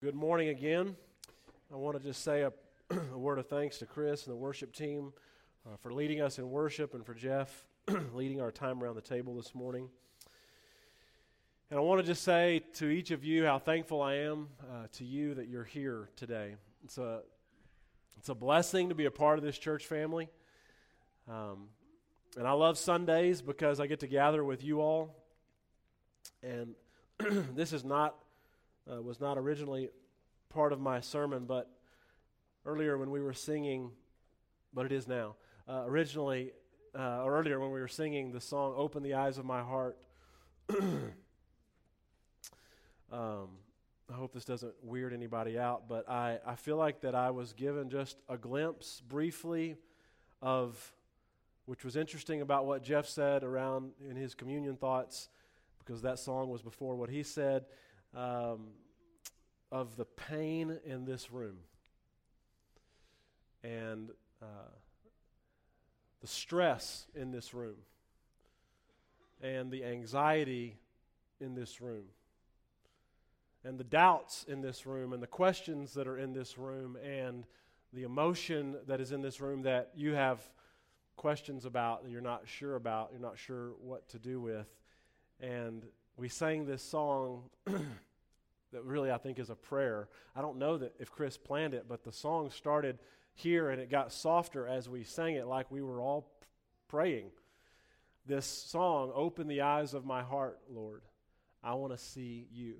Good 0.00 0.14
morning 0.14 0.50
again. 0.50 0.94
I 1.72 1.76
want 1.76 1.96
to 1.96 2.02
just 2.02 2.22
say 2.22 2.42
a, 2.42 2.52
a 3.12 3.18
word 3.18 3.40
of 3.40 3.48
thanks 3.48 3.78
to 3.78 3.86
Chris 3.86 4.26
and 4.26 4.32
the 4.32 4.36
worship 4.36 4.72
team 4.72 5.12
uh, 5.66 5.74
for 5.82 5.92
leading 5.92 6.20
us 6.20 6.38
in 6.38 6.48
worship 6.48 6.94
and 6.94 7.04
for 7.04 7.14
Jeff 7.14 7.66
leading 8.12 8.40
our 8.40 8.52
time 8.52 8.80
around 8.80 8.94
the 8.94 9.00
table 9.00 9.34
this 9.34 9.56
morning. 9.56 9.88
And 11.68 11.80
I 11.80 11.82
want 11.82 12.00
to 12.00 12.06
just 12.06 12.22
say 12.22 12.62
to 12.74 12.86
each 12.86 13.10
of 13.10 13.24
you 13.24 13.44
how 13.44 13.58
thankful 13.58 14.00
I 14.00 14.18
am 14.18 14.46
uh, 14.70 14.86
to 14.98 15.04
you 15.04 15.34
that 15.34 15.48
you're 15.48 15.64
here 15.64 16.10
today. 16.14 16.54
It's 16.84 16.98
a, 16.98 17.22
it's 18.16 18.28
a 18.28 18.36
blessing 18.36 18.90
to 18.90 18.94
be 18.94 19.06
a 19.06 19.10
part 19.10 19.36
of 19.36 19.44
this 19.44 19.58
church 19.58 19.84
family. 19.86 20.28
Um, 21.28 21.70
and 22.36 22.46
I 22.46 22.52
love 22.52 22.78
Sundays 22.78 23.42
because 23.42 23.80
I 23.80 23.88
get 23.88 23.98
to 23.98 24.06
gather 24.06 24.44
with 24.44 24.62
you 24.62 24.80
all. 24.80 25.16
And 26.44 26.76
this 27.56 27.72
is 27.72 27.84
not 27.84 28.14
uh, 28.90 29.02
was 29.02 29.20
not 29.20 29.38
originally 29.38 29.90
part 30.48 30.72
of 30.72 30.80
my 30.80 31.00
sermon, 31.00 31.44
but 31.44 31.70
earlier 32.64 32.96
when 32.96 33.10
we 33.10 33.20
were 33.20 33.32
singing, 33.32 33.90
but 34.72 34.86
it 34.86 34.92
is 34.92 35.06
now. 35.06 35.36
Uh, 35.68 35.84
originally, 35.86 36.52
uh, 36.98 37.22
or 37.22 37.38
earlier 37.38 37.60
when 37.60 37.70
we 37.70 37.80
were 37.80 37.88
singing 37.88 38.32
the 38.32 38.40
song 38.40 38.74
"Open 38.76 39.02
the 39.02 39.14
Eyes 39.14 39.38
of 39.38 39.44
My 39.44 39.62
Heart." 39.62 39.98
um, 43.10 43.48
I 44.10 44.14
hope 44.14 44.32
this 44.32 44.44
doesn't 44.44 44.74
weird 44.82 45.12
anybody 45.12 45.58
out, 45.58 45.88
but 45.88 46.08
I, 46.08 46.38
I 46.46 46.54
feel 46.54 46.76
like 46.76 47.02
that 47.02 47.14
I 47.14 47.30
was 47.30 47.52
given 47.52 47.90
just 47.90 48.16
a 48.28 48.38
glimpse 48.38 49.02
briefly 49.06 49.76
of, 50.40 50.94
which 51.66 51.84
was 51.84 51.96
interesting 51.96 52.40
about 52.40 52.64
what 52.64 52.82
Jeff 52.82 53.06
said 53.06 53.44
around 53.44 53.90
in 54.08 54.16
his 54.16 54.34
communion 54.34 54.76
thoughts, 54.76 55.28
because 55.78 56.00
that 56.02 56.18
song 56.18 56.48
was 56.48 56.62
before 56.62 56.96
what 56.96 57.10
he 57.10 57.22
said 57.22 57.66
um, 58.16 58.68
of 59.70 59.96
the 59.96 60.04
pain 60.04 60.78
in 60.84 61.04
this 61.04 61.30
room 61.30 61.58
and 63.62 64.10
uh, 64.42 64.70
the 66.20 66.26
stress 66.26 67.06
in 67.14 67.30
this 67.30 67.52
room 67.52 67.76
and 69.42 69.70
the 69.70 69.84
anxiety 69.84 70.78
in 71.40 71.54
this 71.54 71.80
room 71.80 72.04
and 73.64 73.78
the 73.78 73.84
doubts 73.84 74.44
in 74.48 74.60
this 74.60 74.86
room 74.86 75.12
and 75.12 75.22
the 75.22 75.26
questions 75.26 75.94
that 75.94 76.06
are 76.06 76.18
in 76.18 76.32
this 76.32 76.58
room 76.58 76.96
and 76.96 77.44
the 77.92 78.02
emotion 78.02 78.76
that 78.86 79.00
is 79.00 79.12
in 79.12 79.22
this 79.22 79.40
room 79.40 79.62
that 79.62 79.90
you 79.94 80.12
have 80.14 80.40
questions 81.16 81.64
about 81.64 82.04
that 82.04 82.10
you're 82.10 82.20
not 82.20 82.42
sure 82.46 82.76
about, 82.76 83.10
you're 83.12 83.20
not 83.20 83.38
sure 83.38 83.72
what 83.80 84.08
to 84.08 84.18
do 84.18 84.40
with. 84.40 84.66
And 85.40 85.84
we 86.16 86.28
sang 86.28 86.66
this 86.66 86.82
song 86.82 87.50
that 88.72 88.84
really 88.84 89.10
I 89.10 89.18
think 89.18 89.38
is 89.38 89.50
a 89.50 89.54
prayer. 89.54 90.08
I 90.36 90.42
don't 90.42 90.58
know 90.58 90.78
that 90.78 90.94
if 90.98 91.10
Chris 91.10 91.36
planned 91.36 91.74
it, 91.74 91.86
but 91.88 92.04
the 92.04 92.12
song 92.12 92.50
started 92.50 92.98
here 93.34 93.70
and 93.70 93.80
it 93.80 93.90
got 93.90 94.12
softer 94.12 94.66
as 94.66 94.88
we 94.88 95.04
sang 95.04 95.36
it, 95.36 95.46
like 95.46 95.70
we 95.70 95.82
were 95.82 96.00
all 96.00 96.30
praying. 96.88 97.30
This 98.26 98.46
song, 98.46 99.10
Open 99.14 99.48
the 99.48 99.62
Eyes 99.62 99.94
of 99.94 100.04
My 100.04 100.22
Heart, 100.22 100.58
Lord. 100.70 101.02
I 101.62 101.74
want 101.74 101.92
to 101.92 101.98
see 101.98 102.46
you. 102.52 102.74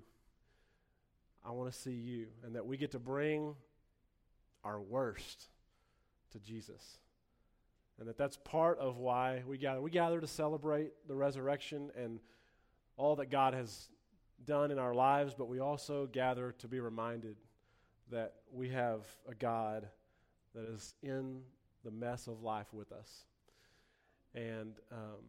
I 1.45 1.53
want 1.53 1.72
to 1.72 1.78
see 1.78 1.92
you. 1.92 2.27
And 2.45 2.55
that 2.55 2.67
we 2.67 2.77
get 2.77 2.92
to 2.92 2.98
bring 2.98 3.55
our 4.64 4.80
worst 4.80 5.47
to 6.33 6.39
Jesus. 6.39 6.98
And 7.98 8.08
that 8.08 8.19
that's 8.19 8.36
part 8.36 8.78
of 8.78 8.98
why 8.98 9.42
we 9.47 9.58
gather. 9.58 9.80
We 9.80 9.91
gather 9.91 10.20
to 10.20 10.27
celebrate 10.27 10.92
the 11.08 11.17
resurrection 11.17 11.91
and 11.97 12.20
all 12.97 13.17
that 13.17 13.30
God 13.30 13.55
has 13.55 13.89
done 14.44 14.70
in 14.70 14.78
our 14.78 14.94
lives, 14.94 15.34
but 15.36 15.48
we 15.48 15.61
also 15.61 16.06
gather 16.06 16.53
to 16.58 16.69
be 16.69 16.81
reminded 16.81 17.36
that 18.11 18.34
we 18.53 18.70
have 18.70 19.00
a 19.28 19.34
God 19.34 19.89
that 20.55 20.64
is 20.64 20.95
in 21.03 21.41
the 21.84 21.91
mess 21.91 22.27
of 22.27 22.42
life 22.42 22.72
with 22.72 22.92
us. 22.92 23.25
And 24.34 24.75
um, 24.92 25.24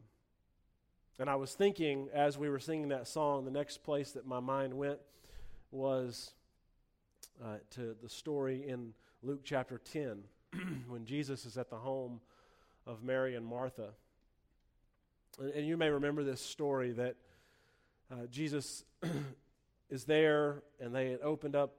and 1.20 1.30
I 1.30 1.36
was 1.36 1.54
thinking 1.54 2.08
as 2.14 2.38
we 2.38 2.50
were 2.50 2.60
singing 2.60 2.90
that 2.90 3.06
song, 3.06 3.44
the 3.44 3.52
next 3.52 3.84
place 3.84 4.12
that 4.12 4.26
my 4.26 4.40
mind 4.40 4.74
went 4.74 5.00
was 5.70 6.32
uh, 7.44 7.58
to 7.72 7.96
the 8.02 8.08
story 8.08 8.66
in 8.68 8.94
Luke 9.22 9.42
chapter 9.44 9.80
10 9.92 10.24
when 10.88 11.04
Jesus 11.04 11.46
is 11.46 11.58
at 11.58 11.70
the 11.70 11.76
home 11.76 12.22
of 12.88 13.04
Mary 13.04 13.36
and 13.36 13.46
Martha. 13.46 13.90
And, 15.40 15.52
and 15.52 15.68
you 15.68 15.76
may 15.76 15.90
remember 15.90 16.24
this 16.24 16.40
story 16.40 16.92
that 16.94 17.18
uh, 18.12 18.26
Jesus 18.30 18.84
is 19.90 20.06
there, 20.06 20.64
and 20.80 20.94
they 20.94 21.12
had 21.12 21.22
opened 21.22 21.56
up, 21.56 21.76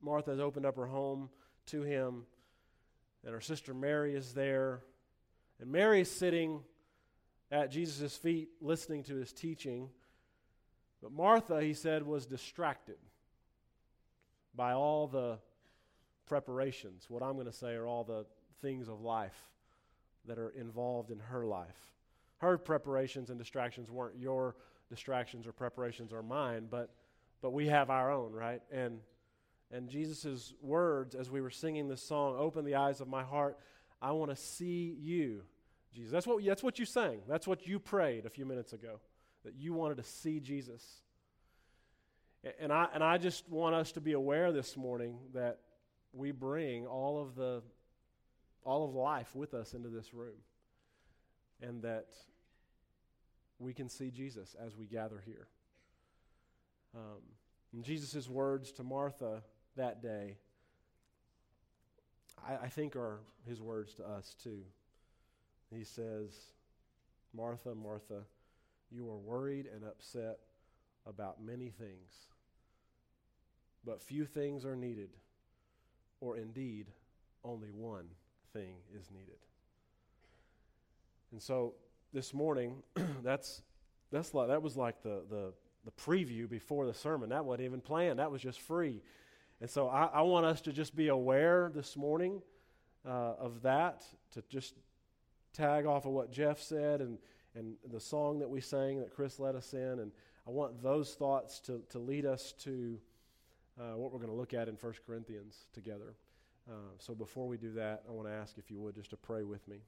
Martha 0.00 0.30
has 0.30 0.40
opened 0.40 0.66
up 0.66 0.76
her 0.76 0.86
home 0.86 1.30
to 1.66 1.82
him, 1.82 2.24
and 3.24 3.32
her 3.32 3.40
sister 3.40 3.72
Mary 3.72 4.14
is 4.14 4.34
there. 4.34 4.82
And 5.60 5.70
Mary 5.70 6.00
is 6.00 6.10
sitting 6.10 6.60
at 7.52 7.70
Jesus' 7.70 8.16
feet 8.16 8.48
listening 8.60 9.04
to 9.04 9.14
his 9.16 9.32
teaching. 9.32 9.88
But 11.00 11.12
Martha, 11.12 11.62
he 11.62 11.74
said, 11.74 12.04
was 12.04 12.26
distracted 12.26 12.96
by 14.54 14.72
all 14.72 15.06
the 15.06 15.38
preparations. 16.26 17.06
What 17.08 17.22
I'm 17.22 17.34
going 17.34 17.46
to 17.46 17.52
say 17.52 17.74
are 17.74 17.86
all 17.86 18.04
the 18.04 18.26
things 18.60 18.88
of 18.88 19.00
life 19.00 19.36
that 20.26 20.38
are 20.38 20.50
involved 20.50 21.10
in 21.10 21.18
her 21.18 21.44
life. 21.44 21.76
Her 22.38 22.58
preparations 22.58 23.30
and 23.30 23.38
distractions 23.38 23.90
weren't 23.90 24.16
your 24.16 24.56
distractions 24.92 25.46
or 25.46 25.52
preparations 25.52 26.12
are 26.12 26.22
mine, 26.22 26.68
but 26.70 26.90
but 27.40 27.52
we 27.52 27.66
have 27.66 27.90
our 27.90 28.12
own, 28.12 28.32
right? 28.32 28.62
And 28.70 29.00
and 29.72 29.88
Jesus' 29.88 30.52
words 30.60 31.14
as 31.14 31.30
we 31.30 31.40
were 31.40 31.50
singing 31.50 31.88
this 31.88 32.02
song, 32.02 32.36
open 32.38 32.64
the 32.64 32.74
eyes 32.74 33.00
of 33.00 33.08
my 33.08 33.22
heart. 33.22 33.58
I 34.00 34.12
want 34.12 34.30
to 34.30 34.36
see 34.36 34.96
you, 35.00 35.42
Jesus. 35.94 36.12
That's 36.12 36.26
what 36.26 36.44
that's 36.44 36.62
what 36.62 36.78
you 36.78 36.84
sang. 36.84 37.20
That's 37.26 37.46
what 37.46 37.66
you 37.66 37.78
prayed 37.78 38.26
a 38.26 38.30
few 38.30 38.44
minutes 38.44 38.74
ago. 38.74 39.00
That 39.44 39.54
you 39.54 39.72
wanted 39.72 39.96
to 39.96 40.04
see 40.04 40.40
Jesus. 40.40 40.84
And 42.60 42.72
I 42.72 42.88
and 42.92 43.02
I 43.02 43.16
just 43.16 43.48
want 43.48 43.74
us 43.74 43.92
to 43.92 44.00
be 44.00 44.12
aware 44.12 44.52
this 44.52 44.76
morning 44.76 45.18
that 45.32 45.58
we 46.12 46.32
bring 46.32 46.86
all 46.86 47.20
of 47.20 47.34
the 47.34 47.62
all 48.64 48.84
of 48.84 48.94
life 48.94 49.34
with 49.34 49.54
us 49.54 49.72
into 49.72 49.88
this 49.88 50.12
room. 50.12 50.36
And 51.62 51.82
that 51.82 52.08
we 53.62 53.72
can 53.72 53.88
see 53.88 54.10
Jesus 54.10 54.56
as 54.64 54.76
we 54.76 54.86
gather 54.86 55.22
here. 55.24 55.46
Um, 56.94 57.82
Jesus' 57.82 58.28
words 58.28 58.72
to 58.72 58.82
Martha 58.82 59.42
that 59.76 60.02
day, 60.02 60.36
I, 62.46 62.64
I 62.64 62.68
think, 62.68 62.96
are 62.96 63.20
his 63.46 63.62
words 63.62 63.94
to 63.94 64.04
us 64.04 64.34
too. 64.42 64.62
He 65.74 65.84
says, 65.84 66.32
Martha, 67.34 67.74
Martha, 67.74 68.22
you 68.90 69.08
are 69.08 69.16
worried 69.16 69.66
and 69.72 69.84
upset 69.84 70.38
about 71.06 71.42
many 71.42 71.70
things, 71.70 72.10
but 73.84 74.02
few 74.02 74.26
things 74.26 74.66
are 74.66 74.76
needed, 74.76 75.10
or 76.20 76.36
indeed, 76.36 76.88
only 77.44 77.70
one 77.70 78.06
thing 78.52 78.74
is 78.94 79.10
needed. 79.10 79.38
And 81.32 81.40
so 81.40 81.74
this 82.12 82.34
morning, 82.34 82.82
that's 83.22 83.62
that's 84.10 84.34
like 84.34 84.48
that 84.48 84.62
was 84.62 84.76
like 84.76 85.02
the 85.02 85.22
the 85.28 85.52
the 85.84 85.90
preview 85.92 86.48
before 86.48 86.86
the 86.86 86.94
sermon. 86.94 87.30
That 87.30 87.44
wasn't 87.44 87.64
even 87.64 87.80
planned. 87.80 88.18
That 88.18 88.30
was 88.30 88.40
just 88.40 88.60
free. 88.60 89.02
And 89.60 89.70
so 89.70 89.88
I, 89.88 90.06
I 90.06 90.22
want 90.22 90.44
us 90.46 90.60
to 90.62 90.72
just 90.72 90.94
be 90.96 91.08
aware 91.08 91.70
this 91.72 91.96
morning 91.96 92.42
uh, 93.06 93.34
of 93.38 93.62
that, 93.62 94.04
to 94.32 94.42
just 94.48 94.74
tag 95.52 95.86
off 95.86 96.04
of 96.04 96.12
what 96.12 96.32
Jeff 96.32 96.60
said 96.60 97.00
and, 97.00 97.18
and 97.54 97.74
the 97.90 98.00
song 98.00 98.40
that 98.40 98.50
we 98.50 98.60
sang 98.60 98.98
that 99.00 99.14
Chris 99.14 99.38
led 99.38 99.54
us 99.54 99.72
in. 99.72 100.00
And 100.00 100.12
I 100.46 100.50
want 100.50 100.82
those 100.82 101.14
thoughts 101.14 101.60
to, 101.60 101.82
to 101.90 101.98
lead 101.98 102.26
us 102.26 102.52
to 102.64 102.98
uh, 103.80 103.96
what 103.96 104.12
we're 104.12 104.18
going 104.18 104.30
to 104.30 104.36
look 104.36 104.54
at 104.54 104.68
in 104.68 104.74
1 104.74 104.94
Corinthians 105.06 105.66
together. 105.72 106.14
Uh, 106.68 106.94
so 106.98 107.14
before 107.14 107.46
we 107.46 107.56
do 107.56 107.72
that, 107.72 108.02
I 108.08 108.12
want 108.12 108.28
to 108.28 108.34
ask 108.34 108.58
if 108.58 108.70
you 108.70 108.80
would 108.80 108.94
just 108.94 109.10
to 109.10 109.16
pray 109.16 109.42
with 109.42 109.66
me. 109.68 109.78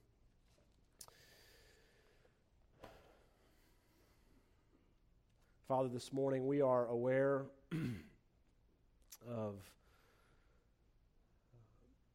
Father, 5.67 5.89
this 5.89 6.13
morning 6.13 6.47
we 6.47 6.61
are 6.61 6.87
aware 6.89 7.47
of 9.31 9.55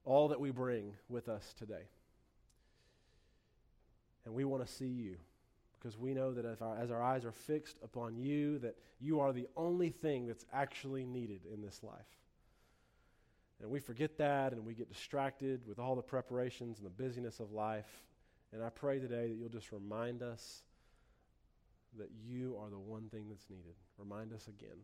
all 0.06 0.28
that 0.28 0.40
we 0.40 0.52
bring 0.52 0.94
with 1.10 1.28
us 1.28 1.56
today. 1.58 1.88
And 4.24 4.36
we 4.36 4.46
want 4.46 4.64
to 4.64 4.72
see 4.72 4.86
you 4.86 5.16
because 5.80 5.98
we 5.98 6.14
know 6.14 6.32
that 6.32 6.46
our, 6.62 6.78
as 6.78 6.92
our 6.92 7.02
eyes 7.02 7.26
are 7.26 7.32
fixed 7.32 7.78
upon 7.84 8.20
you, 8.20 8.60
that 8.60 8.76
you 9.02 9.20
are 9.20 9.34
the 9.34 9.48
only 9.58 9.90
thing 9.90 10.28
that's 10.28 10.46
actually 10.54 11.08
needed 11.08 11.42
in 11.52 11.64
this 11.64 11.82
life. 11.82 12.20
And 13.62 13.72
we 13.72 13.80
forget 13.80 14.16
that 14.20 14.54
and 14.54 14.64
we 14.64 14.76
get 14.76 14.94
distracted 14.94 15.62
with 15.66 15.80
all 15.80 15.96
the 15.96 16.04
preparations 16.04 16.78
and 16.78 16.86
the 16.86 17.04
busyness 17.04 17.40
of 17.40 17.52
life. 17.52 18.04
And 18.54 18.64
I 18.64 18.70
pray 18.70 19.00
today 19.00 19.28
that 19.28 19.36
you'll 19.36 19.50
just 19.50 19.72
remind 19.72 20.22
us 20.22 20.62
that 21.98 22.10
you 22.28 22.58
are 22.62 22.70
the 22.70 22.80
one 22.80 23.10
thing 23.10 23.26
that's 23.30 23.50
needed. 23.50 23.74
Remind 23.98 24.34
us 24.34 24.48
again. 24.48 24.78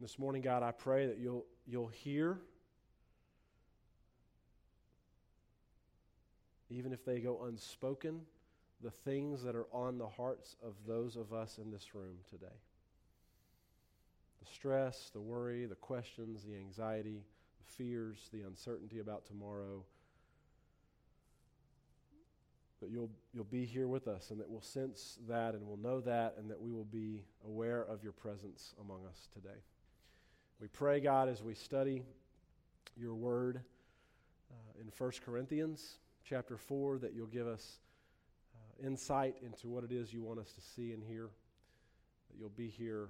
This 0.00 0.18
morning, 0.18 0.42
God, 0.42 0.62
I 0.62 0.72
pray 0.72 1.06
that 1.06 1.18
you'll, 1.18 1.46
you'll 1.66 1.86
hear, 1.86 2.38
even 6.68 6.92
if 6.92 7.04
they 7.04 7.20
go 7.20 7.44
unspoken, 7.44 8.20
the 8.82 8.90
things 8.90 9.42
that 9.42 9.56
are 9.56 9.66
on 9.72 9.96
the 9.96 10.06
hearts 10.06 10.56
of 10.62 10.74
those 10.86 11.16
of 11.16 11.32
us 11.32 11.58
in 11.58 11.70
this 11.70 11.94
room 11.94 12.16
today. 12.28 12.46
The 14.38 14.52
stress, 14.52 15.10
the 15.14 15.20
worry, 15.20 15.64
the 15.64 15.76
questions, 15.76 16.44
the 16.44 16.56
anxiety, 16.56 17.22
the 17.58 17.72
fears, 17.72 18.28
the 18.32 18.42
uncertainty 18.42 18.98
about 18.98 19.24
tomorrow. 19.24 19.82
That 22.80 22.90
you'll, 22.90 23.10
you'll 23.32 23.44
be 23.44 23.64
here 23.64 23.88
with 23.88 24.06
us 24.06 24.30
and 24.30 24.38
that 24.40 24.50
we'll 24.50 24.60
sense 24.60 25.18
that 25.28 25.54
and 25.54 25.66
we'll 25.66 25.78
know 25.78 26.00
that 26.02 26.34
and 26.38 26.50
that 26.50 26.60
we 26.60 26.72
will 26.72 26.84
be 26.84 27.22
aware 27.46 27.82
of 27.82 28.02
your 28.02 28.12
presence 28.12 28.74
among 28.80 29.06
us 29.06 29.28
today. 29.32 29.58
We 30.60 30.68
pray, 30.68 31.00
God, 31.00 31.28
as 31.28 31.42
we 31.42 31.54
study 31.54 32.02
your 32.96 33.14
word 33.14 33.60
uh, 34.50 34.80
in 34.80 34.90
1 34.96 35.12
Corinthians 35.24 35.96
chapter 36.24 36.56
4, 36.56 36.98
that 36.98 37.14
you'll 37.14 37.26
give 37.26 37.46
us 37.46 37.78
uh, 38.54 38.86
insight 38.86 39.36
into 39.44 39.68
what 39.68 39.84
it 39.84 39.92
is 39.92 40.12
you 40.12 40.22
want 40.22 40.38
us 40.38 40.52
to 40.52 40.60
see 40.60 40.92
and 40.92 41.02
hear, 41.02 41.30
that 42.30 42.38
you'll 42.38 42.48
be 42.50 42.68
here 42.68 43.08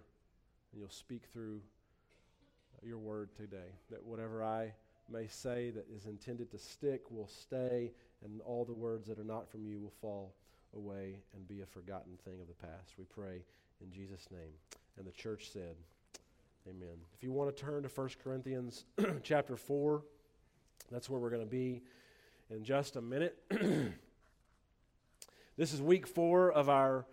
and 0.72 0.80
you'll 0.80 0.90
speak 0.90 1.22
through 1.32 1.60
your 2.84 2.98
word 2.98 3.30
today, 3.36 3.74
that 3.90 4.04
whatever 4.04 4.44
I 4.44 4.72
may 5.10 5.26
say 5.26 5.70
that 5.70 5.86
is 5.94 6.06
intended 6.06 6.50
to 6.50 6.58
stick 6.58 7.10
will 7.10 7.28
stay, 7.28 7.92
and 8.24 8.40
all 8.42 8.64
the 8.64 8.74
words 8.74 9.06
that 9.08 9.18
are 9.18 9.24
not 9.24 9.48
from 9.48 9.64
you 9.64 9.80
will 9.80 9.92
fall 10.00 10.34
away 10.74 11.20
and 11.34 11.46
be 11.48 11.60
a 11.62 11.66
forgotten 11.66 12.16
thing 12.24 12.40
of 12.40 12.48
the 12.48 12.54
past. 12.54 12.94
We 12.98 13.04
pray 13.04 13.42
in 13.80 13.90
Jesus' 13.90 14.28
name. 14.30 14.52
And 14.98 15.06
the 15.06 15.12
church 15.12 15.50
said, 15.52 15.76
Amen. 16.68 16.96
If 17.14 17.22
you 17.22 17.30
want 17.30 17.54
to 17.54 17.62
turn 17.62 17.84
to 17.84 17.88
1 17.88 18.10
Corinthians 18.24 18.84
chapter 19.22 19.56
4, 19.56 20.02
that's 20.90 21.08
where 21.08 21.20
we're 21.20 21.30
going 21.30 21.44
to 21.44 21.46
be 21.46 21.82
in 22.50 22.64
just 22.64 22.96
a 22.96 23.00
minute. 23.00 23.38
this 25.56 25.72
is 25.72 25.80
week 25.80 26.08
four 26.08 26.50
of 26.50 26.68
our 26.68 27.06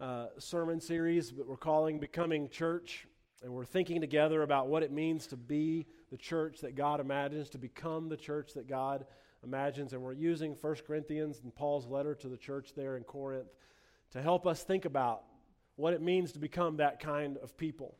uh, 0.00 0.26
sermon 0.38 0.80
series 0.80 1.32
that 1.32 1.46
we're 1.46 1.56
calling 1.56 1.98
Becoming 1.98 2.48
Church. 2.48 3.06
And 3.42 3.52
we're 3.52 3.66
thinking 3.66 4.00
together 4.00 4.42
about 4.42 4.68
what 4.68 4.82
it 4.82 4.90
means 4.90 5.26
to 5.28 5.36
be 5.36 5.86
the 6.10 6.16
church 6.16 6.60
that 6.60 6.74
God 6.74 7.00
imagines, 7.00 7.50
to 7.50 7.58
become 7.58 8.08
the 8.08 8.16
church 8.16 8.54
that 8.54 8.68
God 8.68 9.06
imagines. 9.44 9.92
And 9.92 10.02
we're 10.02 10.12
using 10.12 10.56
1 10.60 10.76
Corinthians 10.86 11.40
and 11.42 11.54
Paul's 11.54 11.86
letter 11.86 12.14
to 12.16 12.28
the 12.28 12.36
church 12.36 12.72
there 12.74 12.96
in 12.96 13.04
Corinth 13.04 13.48
to 14.12 14.22
help 14.22 14.46
us 14.46 14.62
think 14.62 14.84
about 14.84 15.22
what 15.76 15.92
it 15.92 16.02
means 16.02 16.32
to 16.32 16.38
become 16.38 16.78
that 16.78 17.00
kind 17.00 17.36
of 17.38 17.56
people. 17.56 17.94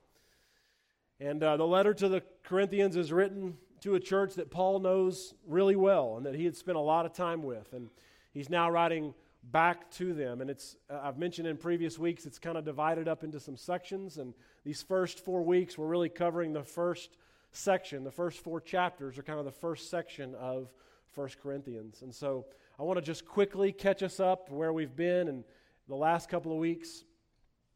And 1.20 1.42
uh, 1.42 1.56
the 1.56 1.66
letter 1.66 1.94
to 1.94 2.08
the 2.08 2.22
Corinthians 2.44 2.96
is 2.96 3.12
written 3.12 3.56
to 3.80 3.94
a 3.94 4.00
church 4.00 4.34
that 4.34 4.50
Paul 4.50 4.80
knows 4.80 5.34
really 5.46 5.76
well 5.76 6.16
and 6.16 6.26
that 6.26 6.34
he 6.34 6.44
had 6.44 6.56
spent 6.56 6.76
a 6.76 6.80
lot 6.80 7.06
of 7.06 7.12
time 7.12 7.42
with. 7.42 7.72
And 7.72 7.90
he's 8.32 8.48
now 8.48 8.70
writing 8.70 9.14
back 9.42 9.90
to 9.92 10.12
them. 10.12 10.40
And 10.40 10.50
it's, 10.50 10.76
uh, 10.90 11.00
I've 11.02 11.18
mentioned 11.18 11.46
in 11.46 11.56
previous 11.56 11.98
weeks, 11.98 12.26
it's 12.26 12.38
kind 12.38 12.58
of 12.58 12.64
divided 12.64 13.08
up 13.08 13.24
into 13.24 13.40
some 13.40 13.56
sections. 13.56 14.18
And 14.18 14.34
these 14.64 14.82
first 14.82 15.24
four 15.24 15.42
weeks, 15.42 15.78
we're 15.78 15.86
really 15.86 16.08
covering 16.08 16.52
the 16.52 16.64
first 16.64 17.16
section. 17.52 18.04
The 18.04 18.10
first 18.10 18.40
four 18.40 18.60
chapters 18.60 19.18
are 19.18 19.22
kind 19.22 19.38
of 19.38 19.44
the 19.44 19.52
first 19.52 19.90
section 19.90 20.34
of 20.34 20.72
First 21.06 21.40
Corinthians. 21.40 22.02
And 22.02 22.14
so 22.14 22.46
I 22.78 22.82
want 22.82 22.98
to 22.98 23.02
just 23.02 23.26
quickly 23.26 23.72
catch 23.72 24.02
us 24.02 24.20
up 24.20 24.50
where 24.50 24.72
we've 24.72 24.94
been 24.94 25.28
in 25.28 25.44
the 25.88 25.96
last 25.96 26.28
couple 26.28 26.52
of 26.52 26.58
weeks. 26.58 27.04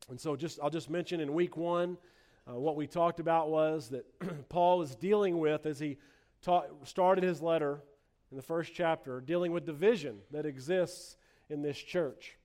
And 0.09 0.21
so 0.21 0.37
just 0.37 0.59
I'll 0.63 0.71
just 0.71 0.91
mention 0.91 1.21
in 1.21 1.33
week 1.33 1.57
one, 1.57 1.97
uh, 2.49 2.59
what 2.59 2.77
we 2.77 2.87
talked 2.87 3.21
about 3.21 3.51
was 3.51 3.89
that 3.91 4.05
Paul 4.49 4.83
is 4.83 4.95
dealing 4.95 5.39
with, 5.39 5.67
as 5.67 5.79
he 5.79 5.99
started 6.85 7.25
his 7.25 7.41
letter 7.41 7.83
in 8.31 8.37
the 8.37 8.43
first 8.43 8.73
chapter, 8.75 9.21
dealing 9.21 9.53
with 9.53 9.65
division 9.65 10.19
that 10.31 10.47
exists 10.47 11.17
in 11.49 11.63
this 11.63 11.79
church. 11.79 12.37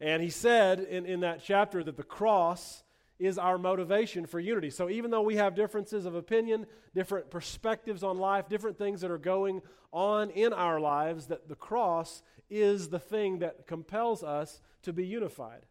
And 0.00 0.22
he 0.22 0.30
said 0.30 0.80
in, 0.80 1.06
in 1.06 1.20
that 1.20 1.42
chapter 1.42 1.82
that 1.84 1.96
the 1.96 2.02
cross 2.02 2.82
is 3.24 3.38
our 3.38 3.56
motivation 3.56 4.26
for 4.26 4.38
unity. 4.38 4.70
So 4.70 4.90
even 4.90 5.10
though 5.10 5.22
we 5.22 5.36
have 5.36 5.54
differences 5.54 6.04
of 6.04 6.14
opinion, 6.14 6.66
different 6.94 7.30
perspectives 7.30 8.02
on 8.02 8.18
life, 8.18 8.48
different 8.48 8.76
things 8.76 9.00
that 9.00 9.10
are 9.10 9.18
going 9.18 9.62
on 9.92 10.30
in 10.30 10.52
our 10.52 10.78
lives, 10.78 11.26
that 11.26 11.48
the 11.48 11.54
cross 11.54 12.22
is 12.50 12.88
the 12.88 12.98
thing 12.98 13.38
that 13.38 13.66
compels 13.66 14.22
us 14.22 14.60
to 14.82 14.92
be 14.92 15.06
unified, 15.06 15.62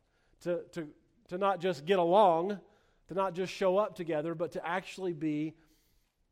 to, 0.42 0.62
to, 0.72 0.88
to 1.30 1.38
not 1.38 1.60
just 1.60 1.86
get 1.86 2.00
along, 2.00 2.60
to 3.08 3.14
not 3.14 3.36
just 3.36 3.54
show 3.54 3.78
up 3.78 3.96
together, 3.96 4.34
but 4.34 4.54
to 4.54 4.68
actually 4.68 5.14
be 5.14 5.54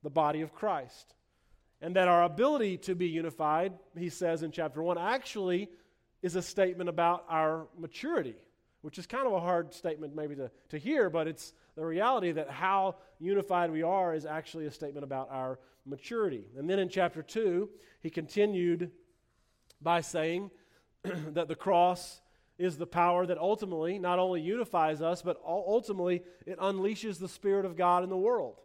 the 0.03 0.09
body 0.09 0.41
of 0.41 0.53
Christ. 0.53 1.13
And 1.81 1.95
that 1.95 2.07
our 2.07 2.24
ability 2.24 2.77
to 2.79 2.95
be 2.95 3.07
unified, 3.07 3.74
he 3.97 4.09
says 4.09 4.44
in 4.44 4.51
chapter 4.51 4.81
1, 4.81 4.97
actually 4.97 5.69
is 6.21 6.35
a 6.35 6.41
statement 6.41 6.89
about 6.89 7.25
our 7.29 7.67
maturity, 7.77 8.35
which 8.81 8.97
is 8.97 9.05
kind 9.05 9.27
of 9.27 9.33
a 9.33 9.39
hard 9.39 9.73
statement 9.73 10.15
maybe 10.15 10.35
to, 10.35 10.49
to 10.69 10.77
hear, 10.77 11.09
but 11.09 11.27
it's 11.27 11.53
the 11.75 11.85
reality 11.85 12.31
that 12.31 12.49
how 12.49 12.95
unified 13.19 13.71
we 13.71 13.83
are 13.83 14.13
is 14.13 14.25
actually 14.25 14.65
a 14.65 14.71
statement 14.71 15.03
about 15.03 15.29
our 15.31 15.59
maturity. 15.85 16.45
And 16.57 16.69
then 16.69 16.79
in 16.79 16.89
chapter 16.89 17.21
2, 17.21 17.69
he 18.01 18.09
continued 18.09 18.91
by 19.81 20.01
saying 20.01 20.51
that 21.03 21.47
the 21.47 21.55
cross 21.55 22.21
is 22.57 22.77
the 22.77 22.87
power 22.87 23.25
that 23.25 23.37
ultimately 23.37 23.97
not 23.97 24.19
only 24.19 24.41
unifies 24.41 25.01
us, 25.01 25.21
but 25.21 25.41
ultimately 25.45 26.21
it 26.45 26.59
unleashes 26.59 27.19
the 27.19 27.27
Spirit 27.27 27.65
of 27.65 27.75
God 27.75 28.03
in 28.03 28.09
the 28.09 28.17
world. 28.17 28.59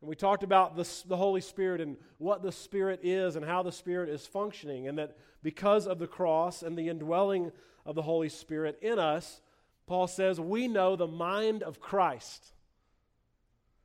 And 0.00 0.08
we 0.08 0.16
talked 0.16 0.42
about 0.42 0.76
the, 0.76 0.88
the 1.06 1.16
Holy 1.16 1.40
Spirit 1.40 1.80
and 1.80 1.96
what 2.18 2.42
the 2.42 2.52
Spirit 2.52 3.00
is 3.02 3.36
and 3.36 3.44
how 3.44 3.62
the 3.62 3.72
Spirit 3.72 4.08
is 4.08 4.26
functioning, 4.26 4.88
and 4.88 4.98
that 4.98 5.16
because 5.42 5.86
of 5.86 5.98
the 5.98 6.06
cross 6.06 6.62
and 6.62 6.76
the 6.76 6.88
indwelling 6.88 7.52
of 7.86 7.94
the 7.94 8.02
Holy 8.02 8.28
Spirit 8.28 8.78
in 8.82 8.98
us, 8.98 9.40
Paul 9.86 10.06
says 10.08 10.38
we 10.40 10.68
know 10.68 10.96
the 10.96 11.06
mind 11.06 11.62
of 11.62 11.80
Christ. 11.80 12.52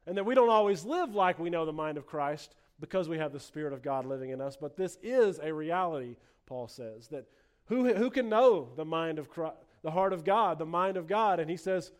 And 0.05 0.17
that 0.17 0.25
we 0.25 0.35
don't 0.35 0.49
always 0.49 0.83
live 0.83 1.13
like 1.13 1.39
we 1.39 1.51
know 1.51 1.65
the 1.65 1.71
mind 1.71 1.97
of 1.97 2.07
Christ 2.07 2.55
because 2.79 3.07
we 3.07 3.19
have 3.19 3.31
the 3.31 3.39
Spirit 3.39 3.71
of 3.71 3.83
God 3.83 4.05
living 4.05 4.31
in 4.31 4.41
us, 4.41 4.57
but 4.59 4.75
this 4.75 4.97
is 5.03 5.39
a 5.41 5.53
reality, 5.53 6.15
Paul 6.47 6.67
says, 6.67 7.07
that 7.09 7.27
who, 7.65 7.93
who 7.93 8.09
can 8.09 8.27
know 8.27 8.69
the 8.75 8.83
mind 8.83 9.19
of 9.19 9.29
Christ, 9.29 9.55
the 9.83 9.91
heart 9.91 10.13
of 10.13 10.25
God, 10.25 10.57
the 10.57 10.65
mind 10.65 10.97
of 10.97 11.07
God? 11.07 11.39
And 11.39 11.49
he 11.49 11.57
says, 11.57 11.91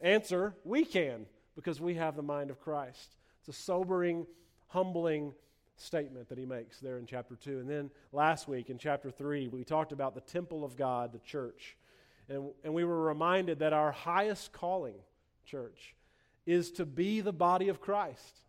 Answer, 0.00 0.56
we 0.64 0.84
can, 0.84 1.26
because 1.54 1.80
we 1.80 1.94
have 1.94 2.16
the 2.16 2.22
mind 2.22 2.50
of 2.50 2.58
Christ. 2.60 3.14
It's 3.38 3.56
a 3.56 3.60
sobering, 3.62 4.26
humbling 4.68 5.32
statement 5.82 6.28
that 6.28 6.38
he 6.38 6.46
makes 6.46 6.78
there 6.78 6.98
in 6.98 7.06
chapter 7.06 7.36
2. 7.36 7.60
And 7.60 7.68
then 7.68 7.90
last 8.12 8.48
week 8.48 8.70
in 8.70 8.78
chapter 8.78 9.10
3, 9.10 9.48
we 9.48 9.64
talked 9.64 9.92
about 9.92 10.14
the 10.14 10.20
temple 10.20 10.64
of 10.64 10.76
God, 10.76 11.12
the 11.12 11.18
church. 11.18 11.76
And, 12.28 12.50
and 12.64 12.72
we 12.72 12.84
were 12.84 13.02
reminded 13.02 13.58
that 13.60 13.72
our 13.72 13.92
highest 13.92 14.52
calling, 14.52 14.96
church, 15.44 15.94
is 16.46 16.70
to 16.72 16.86
be 16.86 17.20
the 17.20 17.32
body 17.32 17.68
of 17.68 17.80
Christ, 17.80 18.40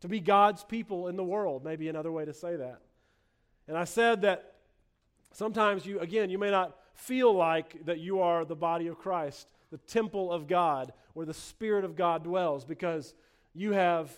to 0.00 0.08
be 0.08 0.20
God's 0.20 0.64
people 0.64 1.08
in 1.08 1.16
the 1.16 1.24
world, 1.24 1.64
maybe 1.64 1.88
another 1.88 2.12
way 2.12 2.24
to 2.24 2.34
say 2.34 2.56
that. 2.56 2.80
And 3.68 3.76
I 3.76 3.84
said 3.84 4.22
that 4.22 4.52
Sometimes 5.32 5.86
you, 5.86 5.98
again, 6.00 6.30
you 6.30 6.38
may 6.38 6.50
not 6.50 6.76
feel 6.94 7.34
like 7.34 7.84
that 7.86 7.98
you 7.98 8.20
are 8.20 8.44
the 8.44 8.54
body 8.54 8.86
of 8.86 8.98
Christ, 8.98 9.48
the 9.70 9.78
temple 9.78 10.30
of 10.30 10.46
God, 10.46 10.92
where 11.14 11.26
the 11.26 11.34
Spirit 11.34 11.84
of 11.84 11.96
God 11.96 12.22
dwells, 12.22 12.64
because 12.64 13.14
you 13.54 13.72
have 13.72 14.10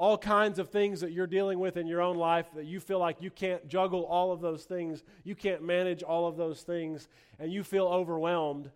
all 0.00 0.16
kinds 0.16 0.58
of 0.58 0.70
things 0.70 1.00
that 1.00 1.12
you're 1.12 1.26
dealing 1.26 1.58
with 1.58 1.76
in 1.76 1.86
your 1.86 2.00
own 2.00 2.16
life 2.16 2.46
that 2.54 2.64
you 2.64 2.80
feel 2.80 2.98
like 2.98 3.20
you 3.20 3.30
can't 3.30 3.68
juggle 3.68 4.04
all 4.06 4.32
of 4.32 4.40
those 4.40 4.64
things, 4.64 5.04
you 5.24 5.34
can't 5.34 5.62
manage 5.62 6.02
all 6.02 6.26
of 6.26 6.36
those 6.36 6.62
things, 6.62 7.06
and 7.38 7.52
you 7.52 7.62
feel 7.62 7.86
overwhelmed. 7.86 8.70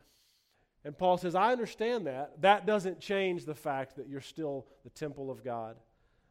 And 0.85 0.97
Paul 0.97 1.17
says, 1.17 1.35
I 1.35 1.51
understand 1.51 2.07
that. 2.07 2.43
That 2.43 2.67
doesn't 2.67 3.01
change 3.01 3.47
the 3.47 3.55
fact 3.55 3.97
that 3.97 4.07
you're 4.07 4.21
still 4.21 4.67
the 4.85 4.91
temple 4.91 5.31
of 5.31 5.43
God, 5.43 5.77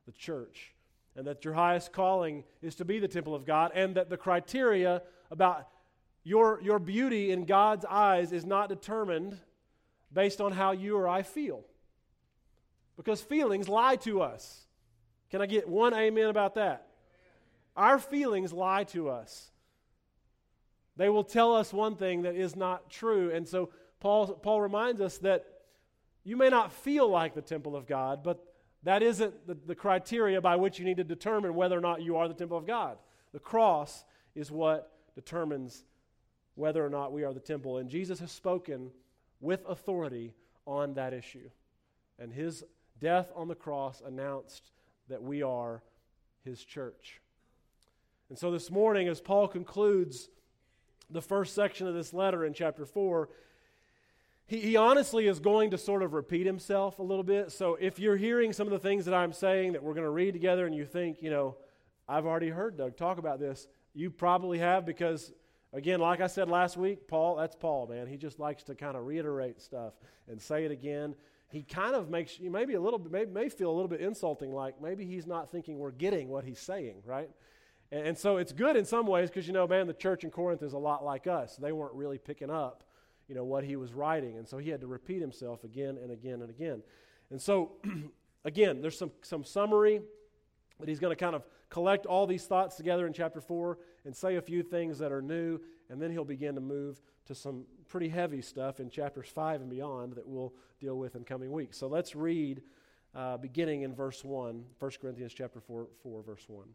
the 0.06 0.12
church 0.12 0.74
and 1.16 1.28
that 1.28 1.46
your 1.46 1.54
highest 1.54 1.92
calling 1.92 2.44
is 2.62 2.76
to 2.76 2.86
be 2.86 3.00
the 3.00 3.08
temple 3.08 3.36
of 3.36 3.46
God, 3.46 3.72
and 3.76 3.96
that 3.96 4.10
the 4.10 4.18
criteria 4.18 5.02
about 5.30 5.68
your, 6.24 6.60
your 6.62 6.80
beauty 6.80 7.32
in 7.32 7.46
God's 7.46 7.86
eyes 7.86 8.32
is 8.32 8.46
not 8.46 8.70
determined 8.70 9.38
based 10.12 10.42
on 10.42 10.52
how 10.52 10.72
you 10.72 10.98
or 10.98 11.08
I 11.08 11.22
feel. 11.22 11.64
Because 12.96 13.22
feelings 13.22 13.68
lie 13.68 13.96
to 13.98 14.22
us. 14.22 14.66
Can 15.34 15.42
I 15.42 15.48
get 15.48 15.68
one 15.68 15.96
amen 15.96 16.28
about 16.28 16.54
that? 16.54 16.90
Our 17.76 17.98
feelings 17.98 18.54
lie 18.54 18.84
to 18.84 19.10
us. 19.10 19.50
They 20.96 21.10
will 21.10 21.24
tell 21.24 21.56
us 21.56 21.74
one 21.74 21.96
thing 21.96 22.22
that 22.22 22.36
is 22.36 22.56
not 22.56 22.92
true. 22.92 23.32
And 23.32 23.48
so 23.48 23.72
Paul, 24.00 24.28
Paul 24.28 24.62
reminds 24.62 25.02
us 25.02 25.18
that 25.18 25.46
you 26.24 26.38
may 26.38 26.50
not 26.50 26.72
feel 26.72 27.10
like 27.10 27.34
the 27.34 27.42
temple 27.42 27.76
of 27.76 27.88
God, 27.88 28.24
but 28.24 28.46
that 28.84 29.02
isn't 29.02 29.48
the, 29.48 29.58
the 29.66 29.74
criteria 29.74 30.40
by 30.40 30.56
which 30.56 30.78
you 30.78 30.86
need 30.86 30.98
to 30.98 31.04
determine 31.04 31.56
whether 31.56 31.76
or 31.76 31.82
not 31.82 32.04
you 32.04 32.16
are 32.18 32.28
the 32.28 32.36
temple 32.36 32.60
of 32.60 32.68
God. 32.68 33.00
The 33.32 33.40
cross 33.40 34.06
is 34.36 34.52
what 34.52 34.92
determines 35.16 35.84
whether 36.54 36.86
or 36.86 36.92
not 36.92 37.12
we 37.12 37.24
are 37.24 37.34
the 37.34 37.40
temple. 37.40 37.80
And 37.80 37.90
Jesus 37.90 38.20
has 38.20 38.32
spoken 38.32 38.92
with 39.42 39.66
authority 39.68 40.36
on 40.68 40.94
that 40.94 41.12
issue. 41.12 41.50
And 42.20 42.32
his 42.32 42.64
death 43.00 43.32
on 43.36 43.48
the 43.48 43.56
cross 43.56 44.00
announced 44.06 44.70
that 45.14 45.22
we 45.22 45.44
are 45.44 45.84
his 46.44 46.66
church. 46.66 47.22
And 48.30 48.38
so 48.38 48.50
this 48.50 48.72
morning, 48.72 49.08
as 49.08 49.22
Paul 49.22 49.48
concludes 49.48 50.28
the 51.08 51.22
first 51.22 51.54
section 51.54 51.86
of 51.86 51.94
this 51.94 52.16
letter 52.16 52.44
in 52.44 52.54
chapter 52.56 52.84
4, 52.84 53.30
he, 54.48 54.60
he 54.60 54.76
honestly 54.76 55.28
is 55.28 55.40
going 55.40 55.70
to 55.70 55.78
sort 55.78 56.02
of 56.02 56.14
repeat 56.14 56.48
himself 56.48 56.98
a 56.98 57.04
little 57.04 57.24
bit. 57.24 57.52
So 57.52 57.78
if 57.80 58.00
you're 58.00 58.18
hearing 58.18 58.54
some 58.54 58.66
of 58.66 58.74
the 58.74 58.80
things 58.80 59.06
that 59.06 59.14
I'm 59.14 59.34
saying 59.34 59.74
that 59.74 59.84
we're 59.84 59.94
going 59.94 60.04
to 60.04 60.10
read 60.10 60.32
together 60.32 60.66
and 60.66 60.74
you 60.74 60.84
think, 60.84 61.22
you 61.22 61.30
know, 61.30 61.58
I've 62.10 62.26
already 62.26 62.50
heard 62.50 62.76
Doug 62.76 62.98
talk 62.98 63.20
about 63.20 63.40
this, 63.40 63.68
you 63.94 64.10
probably 64.10 64.58
have 64.58 64.84
because, 64.84 65.32
again, 65.74 66.00
like 66.00 66.22
I 66.22 66.28
said 66.28 66.50
last 66.50 66.76
week, 66.76 67.08
Paul, 67.08 67.36
that's 67.36 67.56
Paul, 67.56 67.86
man. 67.86 68.08
He 68.08 68.18
just 68.18 68.40
likes 68.40 68.64
to 68.64 68.74
kind 68.74 68.98
of 68.98 69.06
reiterate 69.06 69.62
stuff 69.62 69.94
and 70.28 70.42
say 70.42 70.66
it 70.66 70.72
again. 70.72 71.14
He 71.54 71.62
kind 71.64 71.96
of 71.96 72.10
makes 72.10 72.40
you 72.40 72.50
maybe 72.50 72.74
a 72.74 72.82
little 72.82 73.00
bit, 73.00 73.12
may, 73.12 73.44
may 73.44 73.48
feel 73.48 73.70
a 73.70 73.76
little 73.76 73.88
bit 73.88 74.02
insulting, 74.02 74.52
like 74.52 74.82
maybe 74.82 75.06
he's 75.06 75.26
not 75.26 75.52
thinking 75.52 75.78
we're 75.78 75.92
getting 75.92 76.28
what 76.28 76.44
he's 76.44 76.60
saying, 76.60 77.04
right? 77.06 77.30
And, 77.92 78.08
and 78.08 78.18
so 78.18 78.38
it's 78.38 78.52
good 78.52 78.76
in 78.76 78.86
some 78.86 79.06
ways 79.06 79.30
because, 79.30 79.48
you 79.48 79.54
know, 79.54 79.68
man, 79.68 79.88
the 79.88 79.94
church 79.94 80.24
in 80.24 80.32
Corinth 80.32 80.64
is 80.64 80.74
a 80.74 80.78
lot 80.78 81.06
like 81.06 81.28
us. 81.28 81.56
They 81.56 81.72
weren't 81.72 81.94
really 81.94 82.18
picking 82.18 82.50
up 82.50 82.84
you 83.28 83.36
know, 83.36 83.44
what 83.44 83.64
he 83.64 83.76
was 83.76 83.94
writing. 83.94 84.38
And 84.38 84.48
so 84.48 84.58
he 84.58 84.70
had 84.70 84.82
to 84.82 84.88
repeat 84.88 85.22
himself 85.22 85.64
again 85.64 85.98
and 86.02 86.12
again 86.12 86.42
and 86.42 86.50
again. 86.50 86.84
And 87.30 87.42
so, 87.42 87.74
again, 88.46 88.82
there's 88.82 88.98
some, 88.98 89.12
some 89.22 89.44
summary 89.44 90.02
that 90.80 90.90
he's 90.90 91.00
going 91.00 91.16
to 91.16 91.20
kind 91.20 91.36
of 91.36 91.44
collect 91.70 92.06
all 92.06 92.28
these 92.28 92.46
thoughts 92.46 92.76
together 92.76 93.08
in 93.08 93.14
chapter 93.14 93.42
4 93.42 93.78
and 94.06 94.16
say 94.16 94.36
a 94.36 94.42
few 94.42 94.62
things 94.62 95.00
that 95.00 95.12
are 95.12 95.22
new, 95.22 95.60
and 95.90 96.02
then 96.02 96.12
he'll 96.12 96.26
begin 96.26 96.56
to 96.56 96.62
move 96.62 97.02
to 97.26 97.34
some 97.34 97.64
pretty 97.94 98.10
heavy 98.10 98.42
stuff 98.42 98.80
in 98.80 98.90
chapters 98.90 99.30
5 99.30 99.62
and 99.62 99.70
beyond 99.70 100.14
that 100.14 100.28
we'll 100.28 100.52
deal 100.80 100.98
with 100.98 101.16
in 101.16 101.24
coming 101.24 101.52
weeks. 101.52 101.78
So 101.78 101.86
let's 101.86 102.16
read 102.16 102.64
uh, 103.14 103.38
beginning 103.38 103.84
in 103.84 103.94
verse 103.94 104.24
1, 104.24 104.66
1 104.80 104.92
Corinthians 105.00 105.32
chapter 105.32 105.60
4, 105.60 105.86
4, 106.02 106.24
verse 106.24 106.44
1. 106.48 106.66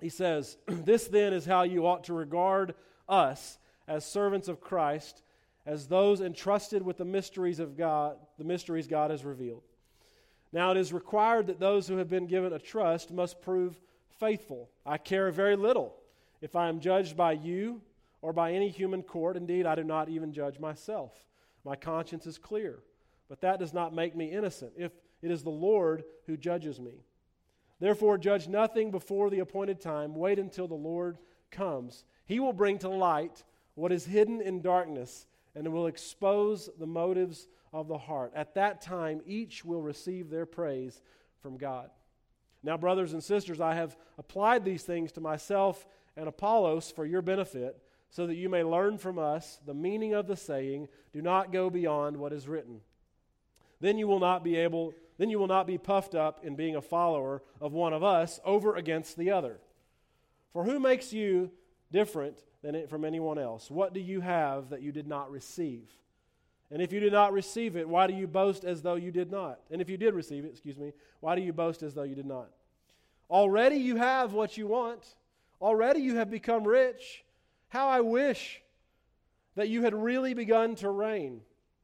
He 0.00 0.08
says, 0.08 0.56
This 0.66 1.08
then 1.08 1.34
is 1.34 1.44
how 1.44 1.64
you 1.64 1.86
ought 1.86 2.04
to 2.04 2.14
regard 2.14 2.74
us 3.06 3.58
as 3.86 4.06
servants 4.06 4.48
of 4.48 4.62
Christ, 4.62 5.20
as 5.66 5.88
those 5.88 6.22
entrusted 6.22 6.80
with 6.80 6.96
the 6.96 7.04
mysteries 7.04 7.58
of 7.58 7.76
God, 7.76 8.16
the 8.38 8.44
mysteries 8.44 8.86
God 8.86 9.10
has 9.10 9.26
revealed. 9.26 9.62
Now 10.54 10.70
it 10.70 10.78
is 10.78 10.90
required 10.90 11.48
that 11.48 11.60
those 11.60 11.86
who 11.86 11.98
have 11.98 12.08
been 12.08 12.26
given 12.26 12.54
a 12.54 12.58
trust 12.58 13.10
must 13.10 13.42
prove 13.42 13.78
faithful. 14.18 14.70
I 14.86 14.96
care 14.96 15.30
very 15.30 15.54
little 15.54 15.96
if 16.40 16.56
I 16.56 16.70
am 16.70 16.80
judged 16.80 17.14
by 17.14 17.32
you 17.32 17.82
or 18.26 18.32
by 18.32 18.52
any 18.52 18.68
human 18.68 19.04
court. 19.04 19.36
Indeed, 19.36 19.66
I 19.66 19.76
do 19.76 19.84
not 19.84 20.08
even 20.08 20.32
judge 20.32 20.58
myself. 20.58 21.12
My 21.64 21.76
conscience 21.76 22.26
is 22.26 22.38
clear, 22.38 22.80
but 23.28 23.40
that 23.42 23.60
does 23.60 23.72
not 23.72 23.94
make 23.94 24.16
me 24.16 24.32
innocent 24.32 24.72
if 24.76 24.90
it 25.22 25.30
is 25.30 25.44
the 25.44 25.50
Lord 25.50 26.02
who 26.26 26.36
judges 26.36 26.80
me. 26.80 27.04
Therefore, 27.78 28.18
judge 28.18 28.48
nothing 28.48 28.90
before 28.90 29.30
the 29.30 29.38
appointed 29.38 29.80
time. 29.80 30.16
Wait 30.16 30.40
until 30.40 30.66
the 30.66 30.74
Lord 30.74 31.18
comes. 31.52 32.02
He 32.24 32.40
will 32.40 32.52
bring 32.52 32.78
to 32.78 32.88
light 32.88 33.44
what 33.76 33.92
is 33.92 34.06
hidden 34.06 34.40
in 34.40 34.60
darkness 34.60 35.28
and 35.54 35.72
will 35.72 35.86
expose 35.86 36.68
the 36.80 36.86
motives 36.86 37.46
of 37.72 37.86
the 37.86 37.98
heart. 37.98 38.32
At 38.34 38.56
that 38.56 38.80
time, 38.80 39.20
each 39.24 39.64
will 39.64 39.82
receive 39.82 40.30
their 40.30 40.46
praise 40.46 41.00
from 41.38 41.58
God. 41.58 41.90
Now, 42.64 42.76
brothers 42.76 43.12
and 43.12 43.22
sisters, 43.22 43.60
I 43.60 43.74
have 43.74 43.96
applied 44.18 44.64
these 44.64 44.82
things 44.82 45.12
to 45.12 45.20
myself 45.20 45.86
and 46.16 46.26
Apollos 46.26 46.90
for 46.90 47.06
your 47.06 47.22
benefit, 47.22 47.80
so 48.16 48.26
that 48.26 48.36
you 48.36 48.48
may 48.48 48.64
learn 48.64 48.96
from 48.96 49.18
us 49.18 49.60
the 49.66 49.74
meaning 49.74 50.14
of 50.14 50.26
the 50.26 50.38
saying, 50.38 50.88
Do 51.12 51.20
not 51.20 51.52
go 51.52 51.68
beyond 51.68 52.16
what 52.16 52.32
is 52.32 52.48
written. 52.48 52.80
Then 53.78 53.98
you 53.98 54.08
will 54.08 54.20
not 54.20 54.42
be 54.42 54.56
able, 54.56 54.94
then 55.18 55.28
you 55.28 55.38
will 55.38 55.46
not 55.46 55.66
be 55.66 55.76
puffed 55.76 56.14
up 56.14 56.42
in 56.42 56.56
being 56.56 56.76
a 56.76 56.80
follower 56.80 57.42
of 57.60 57.74
one 57.74 57.92
of 57.92 58.02
us 58.02 58.40
over 58.42 58.74
against 58.74 59.18
the 59.18 59.32
other. 59.32 59.58
For 60.54 60.64
who 60.64 60.80
makes 60.80 61.12
you 61.12 61.50
different 61.92 62.42
than 62.62 62.86
from 62.86 63.04
anyone 63.04 63.38
else? 63.38 63.70
What 63.70 63.92
do 63.92 64.00
you 64.00 64.22
have 64.22 64.70
that 64.70 64.80
you 64.80 64.92
did 64.92 65.06
not 65.06 65.30
receive? 65.30 65.86
And 66.70 66.80
if 66.80 66.94
you 66.94 67.00
did 67.00 67.12
not 67.12 67.34
receive 67.34 67.76
it, 67.76 67.86
why 67.86 68.06
do 68.06 68.14
you 68.14 68.26
boast 68.26 68.64
as 68.64 68.80
though 68.80 68.94
you 68.94 69.12
did 69.12 69.30
not? 69.30 69.60
And 69.70 69.82
if 69.82 69.90
you 69.90 69.98
did 69.98 70.14
receive 70.14 70.46
it, 70.46 70.52
excuse 70.52 70.78
me, 70.78 70.94
why 71.20 71.36
do 71.36 71.42
you 71.42 71.52
boast 71.52 71.82
as 71.82 71.92
though 71.92 72.04
you 72.04 72.14
did 72.14 72.24
not? 72.24 72.48
Already 73.28 73.76
you 73.76 73.96
have 73.96 74.32
what 74.32 74.56
you 74.56 74.66
want. 74.66 75.04
Already 75.60 76.00
you 76.00 76.16
have 76.16 76.30
become 76.30 76.66
rich. 76.66 77.22
How 77.76 77.88
I 77.88 78.00
wish 78.00 78.62
that 79.54 79.68
you 79.68 79.82
had 79.82 79.92
really 79.92 80.32
begun 80.32 80.76
to 80.76 80.88
reign. 80.88 81.42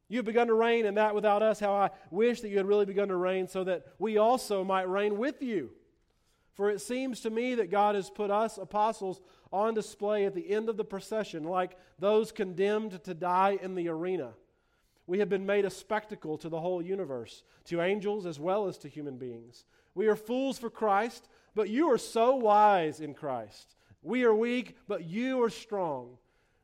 You 0.09 0.17
have 0.17 0.25
begun 0.25 0.47
to 0.47 0.55
reign, 0.55 0.87
and 0.87 0.97
that 0.97 1.13
without 1.13 1.43
us. 1.43 1.59
How 1.59 1.71
I 1.71 1.91
wish 2.09 2.41
that 2.41 2.49
you 2.49 2.57
had 2.57 2.65
really 2.65 2.87
begun 2.87 3.09
to 3.09 3.15
reign 3.15 3.47
so 3.47 3.63
that 3.65 3.85
we 3.99 4.17
also 4.17 4.63
might 4.63 4.89
reign 4.89 5.19
with 5.19 5.43
you. 5.43 5.69
For 6.55 6.71
it 6.71 6.81
seems 6.81 7.19
to 7.19 7.29
me 7.29 7.53
that 7.53 7.69
God 7.69 7.93
has 7.93 8.09
put 8.09 8.31
us 8.31 8.57
apostles 8.57 9.21
on 9.51 9.75
display 9.75 10.25
at 10.25 10.33
the 10.33 10.49
end 10.49 10.67
of 10.67 10.77
the 10.77 10.83
procession, 10.83 11.43
like 11.43 11.77
those 11.99 12.31
condemned 12.31 13.03
to 13.03 13.13
die 13.13 13.59
in 13.61 13.75
the 13.75 13.87
arena. 13.87 14.33
We 15.05 15.19
have 15.19 15.29
been 15.29 15.45
made 15.45 15.63
a 15.63 15.69
spectacle 15.69 16.39
to 16.39 16.49
the 16.49 16.59
whole 16.59 16.81
universe, 16.81 17.43
to 17.65 17.81
angels 17.81 18.25
as 18.25 18.39
well 18.39 18.67
as 18.67 18.79
to 18.79 18.87
human 18.87 19.17
beings. 19.17 19.65
We 19.93 20.07
are 20.07 20.15
fools 20.15 20.57
for 20.57 20.71
Christ, 20.71 21.29
but 21.53 21.69
you 21.69 21.91
are 21.91 21.99
so 21.99 22.35
wise 22.35 22.99
in 22.99 23.13
Christ. 23.13 23.75
We 24.03 24.25
are 24.25 24.35
weak, 24.35 24.75
but 24.87 25.05
you 25.05 25.41
are 25.43 25.49
strong. 25.49 26.17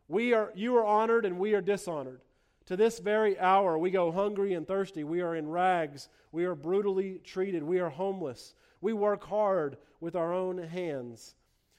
We 0.07 0.33
are, 0.33 0.51
you 0.55 0.75
are 0.77 0.85
honored, 0.85 1.25
and 1.25 1.39
we 1.39 1.53
are 1.53 1.61
dishonored. 1.61 2.21
To 2.65 2.77
this 2.77 2.99
very 2.99 3.39
hour, 3.39 3.77
we 3.77 3.89
go 3.89 4.11
hungry 4.11 4.53
and 4.53 4.67
thirsty. 4.67 5.03
We 5.03 5.21
are 5.21 5.35
in 5.35 5.47
rags. 5.47 6.09
We 6.31 6.45
are 6.45 6.53
brutally 6.53 7.19
treated. 7.23 7.63
We 7.63 7.79
are 7.79 7.89
homeless. 7.89 8.53
We 8.81 8.93
work 8.93 9.23
hard 9.23 9.77
with 9.99 10.15
our 10.15 10.33
own 10.33 10.57
hands. 10.57 11.35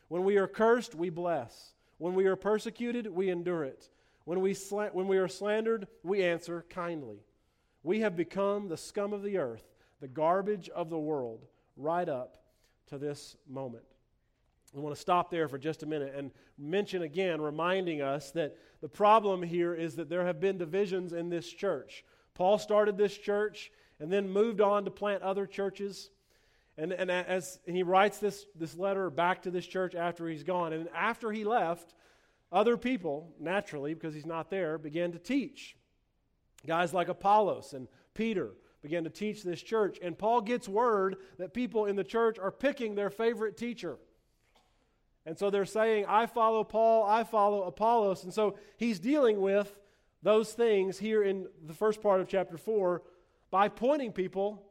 When 0.09 0.25
we 0.25 0.37
are 0.39 0.49
cursed, 0.49 0.95
we 0.95 1.11
bless. 1.11 1.75
When 1.99 2.15
we 2.15 2.27
are 2.27 2.37
persecuted, 2.37 3.07
we 3.07 3.29
endure 3.29 3.63
it. 3.65 3.89
When 4.25 4.41
we, 4.41 4.55
sla- 4.55 4.93
when 4.93 5.07
we 5.07 5.19
are 5.19 5.29
slandered, 5.29 5.87
we 6.03 6.25
answer 6.25 6.65
kindly. 6.69 7.19
We 7.83 8.01
have 8.01 8.17
become 8.17 8.69
the 8.69 8.77
scum 8.77 9.13
of 9.13 9.23
the 9.23 9.39
earth, 9.39 9.65
the 10.01 10.09
garbage 10.09 10.69
of 10.71 10.91
the 10.91 10.99
world, 10.99 11.47
right 11.77 12.09
up 12.09 12.39
to 12.89 12.99
this 12.99 13.37
moment. 13.49 13.85
I 14.77 14.79
want 14.79 14.95
to 14.95 15.01
stop 15.01 15.31
there 15.31 15.49
for 15.49 15.59
just 15.59 15.83
a 15.83 15.87
minute 15.87 16.15
and 16.17 16.31
mention 16.57 17.03
again, 17.03 17.41
reminding 17.41 18.03
us 18.03 18.31
that 18.33 18.57
the 18.81 18.89
problem 18.89 19.43
here 19.43 19.75
is 19.75 19.97
that 19.97 20.09
there 20.09 20.25
have 20.25 20.41
been 20.41 20.59
divisions 20.59 21.13
in 21.13 21.29
this 21.29 21.49
church. 21.49 22.05
Paul 22.35 22.57
started 22.59 22.97
this 22.97 23.17
church 23.17 23.73
and 23.99 24.13
then 24.13 24.29
moved 24.29 24.61
on 24.61 24.85
to 24.85 24.91
plant 24.91 25.23
other 25.23 25.47
churches. 25.47 26.11
And, 26.79 26.93
and 26.93 27.11
as 27.11 27.59
he 27.67 27.83
writes 27.83 28.19
this, 28.19 28.47
this 28.55 28.77
letter 28.77 29.11
back 29.11 29.43
to 29.43 29.51
this 29.51 29.67
church 29.67 29.95
after 29.95 30.29
he's 30.29 30.45
gone, 30.45 30.73
and 30.73 30.89
after 30.95 31.33
he 31.33 31.45
left, 31.45 31.95
other 32.53 32.77
people, 32.77 33.33
naturally, 33.39 33.93
because 33.93 34.15
he's 34.15 34.27
not 34.27 34.51
there, 34.51 34.79
began 34.79 35.13
to 35.13 35.19
teach. 35.19 35.77
Guys 36.67 36.95
like 36.95 37.09
Apollos 37.09 37.75
and 37.75 37.89
Peter 38.15 38.51
began 38.83 39.05
to 39.05 39.11
teach 39.11 39.43
this 39.43 39.63
church. 39.63 39.99
And 40.03 40.17
Paul 40.17 40.41
gets 40.41 40.69
word 40.69 41.17
that 41.39 41.53
people 41.53 41.87
in 41.87 41.97
the 41.97 42.05
church 42.05 42.39
are 42.39 42.51
picking 42.51 42.95
their 42.95 43.11
favorite 43.11 43.57
teacher. 43.57 43.99
And 45.27 45.39
so 45.39 45.51
they're 45.51 45.65
saying, 45.65 46.07
I 46.09 46.27
follow 46.27 46.65
Paul, 46.65 47.05
I 47.05 47.25
follow 47.25 47.63
Apollos. 47.65 48.25
And 48.25 48.33
so 48.33 48.57
he's 48.77 48.99
dealing 48.99 49.41
with 49.41 49.79
those 50.23 50.53
things 50.53 50.99
here 50.99 51.23
in 51.23 51.47
the 51.67 51.75
first 51.75 52.03
part 52.03 52.21
of 52.21 52.29
chapter 52.29 52.57
4 52.57 53.03
by 53.51 53.69
pointing 53.69 54.13
people 54.13 54.63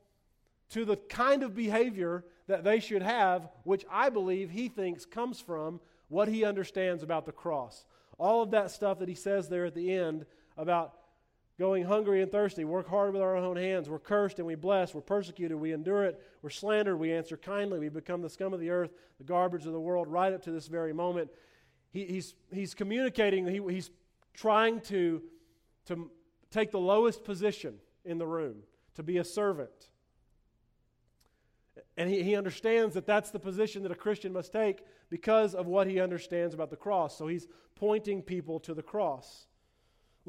to 0.70 0.86
the 0.86 0.98
kind 0.98 1.44
of 1.44 1.56
behavior 1.56 2.24
that 2.48 2.64
they 2.64 2.80
should 2.80 3.02
have, 3.02 3.50
which 3.64 3.86
I 3.92 4.10
believe 4.10 4.50
he 4.50 4.70
thinks 4.70 5.06
comes 5.06 5.40
from 5.40 5.80
what 6.08 6.28
he 6.28 6.44
understands 6.44 7.04
about 7.04 7.26
the 7.26 7.32
cross. 7.32 7.86
All 8.18 8.42
of 8.42 8.52
that 8.52 8.72
stuff 8.72 9.00
that 9.00 9.10
he 9.10 9.16
says 9.16 9.50
there 9.50 9.66
at 9.66 9.76
the 9.76 9.94
end 9.94 10.26
about 10.58 10.94
going 11.60 11.84
hungry 11.84 12.22
and 12.22 12.32
thirsty, 12.32 12.64
work 12.64 12.88
hard 12.88 13.12
with 13.12 13.22
our 13.22 13.36
own 13.36 13.58
hands, 13.58 13.90
we're 13.90 14.00
cursed 14.00 14.40
and 14.40 14.48
we 14.48 14.56
bless, 14.56 14.94
we're 14.94 15.02
persecuted, 15.02 15.60
we 15.60 15.74
endure 15.74 16.06
it, 16.06 16.24
we're 16.42 16.50
slandered, 16.50 16.98
we 16.98 17.12
answer 17.12 17.36
kindly, 17.36 17.78
we 17.78 17.90
become 17.90 18.22
the 18.22 18.30
scum 18.30 18.54
of 18.54 18.62
the 18.62 18.70
earth, 18.70 18.92
the 19.18 19.26
garbage 19.26 19.66
of 19.66 19.74
the 19.74 19.80
world, 19.80 20.08
right 20.08 20.32
up 20.32 20.42
to 20.42 20.52
this 20.52 20.68
very 20.68 20.94
moment. 20.94 21.30
He, 21.92 22.06
he's, 22.06 22.34
he's 22.54 22.74
communicating, 22.74 23.46
he, 23.46 23.62
he's 23.74 23.92
trying 24.34 24.80
to, 24.82 25.22
to 25.88 26.10
take 26.50 26.72
the 26.72 26.80
lowest 26.80 27.26
position 27.26 27.76
in 28.06 28.18
the 28.18 28.28
room, 28.28 28.64
to 28.96 29.04
be 29.04 29.18
a 29.18 29.26
servant. 29.26 29.90
And 31.98 32.10
he, 32.10 32.24
he 32.24 32.38
understands 32.38 32.94
that 32.94 33.06
that's 33.06 33.32
the 33.32 33.40
position 33.40 33.84
that 33.84 33.92
a 33.92 33.96
Christian 33.96 34.32
must 34.32 34.54
take 34.54 34.86
because 35.10 35.54
of 35.56 35.68
what 35.68 35.88
he 35.88 36.00
understands 36.00 36.54
about 36.54 36.70
the 36.70 36.78
cross. 36.78 37.18
So 37.18 37.28
he's 37.28 37.48
pointing 37.76 38.22
people 38.22 38.62
to 38.62 38.74
the 38.74 38.82
cross. 38.82 39.48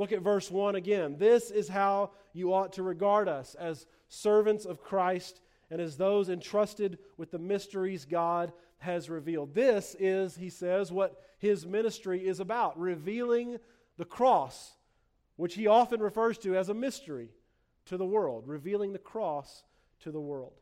Look 0.01 0.13
at 0.13 0.23
verse 0.23 0.51
1 0.51 0.77
again. 0.77 1.17
This 1.19 1.51
is 1.51 1.69
how 1.69 2.13
you 2.33 2.55
ought 2.55 2.73
to 2.73 2.83
regard 2.83 3.29
us 3.29 3.55
as 3.55 3.85
servants 4.09 4.65
of 4.65 4.81
Christ 4.81 5.43
and 5.71 5.79
as 5.79 5.99
those 5.99 6.31
entrusted 6.31 6.97
with 7.19 7.31
the 7.31 7.39
mysteries 7.39 8.07
God 8.07 8.51
has 8.79 9.11
revealed. 9.11 9.55
This 9.55 9.95
is, 10.01 10.37
he 10.37 10.49
says, 10.49 10.91
what 10.91 11.21
his 11.37 11.67
ministry 11.67 12.27
is 12.27 12.41
about 12.41 12.81
revealing 12.81 13.59
the 13.99 14.07
cross, 14.07 14.73
which 15.37 15.53
he 15.53 15.67
often 15.67 16.01
refers 16.01 16.39
to 16.39 16.57
as 16.57 16.71
a 16.71 16.75
mystery 16.75 17.29
to 17.85 17.99
the 17.99 18.07
world, 18.07 18.45
revealing 18.47 18.95
the 18.95 18.99
cross 18.99 19.65
to 20.01 20.11
the 20.11 20.19
world. 20.19 20.55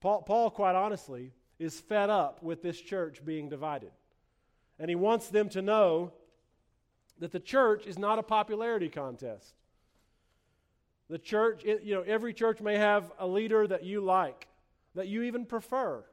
Paul, 0.00 0.22
Paul, 0.22 0.50
quite 0.52 0.76
honestly, 0.76 1.32
is 1.58 1.80
fed 1.80 2.08
up 2.08 2.40
with 2.40 2.62
this 2.62 2.80
church 2.80 3.24
being 3.24 3.48
divided. 3.48 3.90
And 4.78 4.88
he 4.88 4.94
wants 4.94 5.28
them 5.28 5.48
to 5.48 5.60
know 5.60 6.12
that 7.18 7.32
the 7.32 7.40
church 7.40 7.86
is 7.86 7.98
not 7.98 8.18
a 8.18 8.22
popularity 8.22 8.88
contest. 8.88 9.54
The 11.08 11.18
church, 11.18 11.64
you 11.64 11.94
know, 11.94 12.02
every 12.02 12.32
church 12.32 12.60
may 12.60 12.76
have 12.76 13.12
a 13.18 13.26
leader 13.26 13.66
that 13.66 13.84
you 13.84 14.00
like, 14.00 14.48
that 14.94 15.08
you 15.08 15.22
even 15.22 15.44
prefer. 15.44 16.04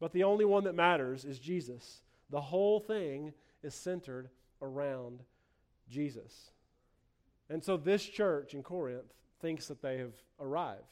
But 0.00 0.12
the 0.12 0.24
only 0.24 0.44
one 0.44 0.64
that 0.64 0.74
matters 0.74 1.24
is 1.24 1.38
Jesus. 1.38 2.02
The 2.30 2.40
whole 2.40 2.80
thing 2.80 3.32
is 3.62 3.74
centered 3.74 4.28
around 4.62 5.20
Jesus. 5.88 6.50
And 7.50 7.62
so 7.62 7.76
this 7.76 8.04
church 8.04 8.54
in 8.54 8.62
Corinth 8.62 9.12
thinks 9.40 9.68
that 9.68 9.82
they 9.82 9.98
have 9.98 10.14
arrived. 10.40 10.82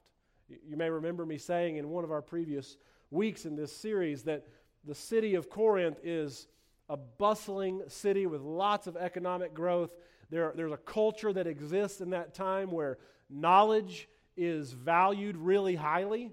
You 0.49 0.77
may 0.77 0.91
remember 0.91 1.25
me 1.25 1.39
saying 1.39 1.77
in 1.77 1.89
one 1.89 2.05
of 2.05 2.11
our 2.11 2.23
previous 2.23 2.77
weeks 3.11 3.47
in 3.47 3.57
this 3.57 3.75
series 3.75 4.25
that 4.25 4.47
the 4.85 4.95
city 4.95 5.35
of 5.35 5.49
Corinth 5.49 5.99
is 6.03 6.49
a 6.89 6.97
bustling 6.97 7.83
city 7.89 8.27
with 8.27 8.41
lots 8.41 8.87
of 8.87 8.97
economic 8.97 9.55
growth. 9.55 9.91
There, 10.31 10.53
there's 10.55 10.73
a 10.73 10.77
culture 10.77 11.33
that 11.33 11.47
exists 11.47 12.01
in 12.01 12.11
that 12.11 12.35
time 12.35 12.71
where 12.71 12.99
knowledge 13.31 14.09
is 14.37 14.73
valued 14.73 15.37
really 15.37 15.75
highly, 15.75 16.31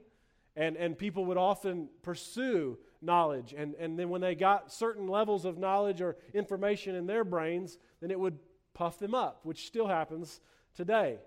and, 0.56 0.76
and 0.78 0.98
people 0.98 1.26
would 1.26 1.38
often 1.38 1.90
pursue 2.02 2.78
knowledge. 3.02 3.54
And, 3.58 3.76
and 3.76 3.98
then 3.98 4.10
when 4.10 4.22
they 4.22 4.36
got 4.36 4.72
certain 4.72 5.08
levels 5.08 5.46
of 5.46 5.58
knowledge 5.58 6.02
or 6.02 6.18
information 6.34 6.96
in 6.96 7.08
their 7.08 7.24
brains, 7.24 7.78
then 8.02 8.12
it 8.12 8.20
would 8.20 8.40
puff 8.74 9.00
them 9.00 9.16
up, 9.16 9.42
which 9.44 9.68
still 9.68 9.88
happens 9.88 10.40
today. 10.76 11.20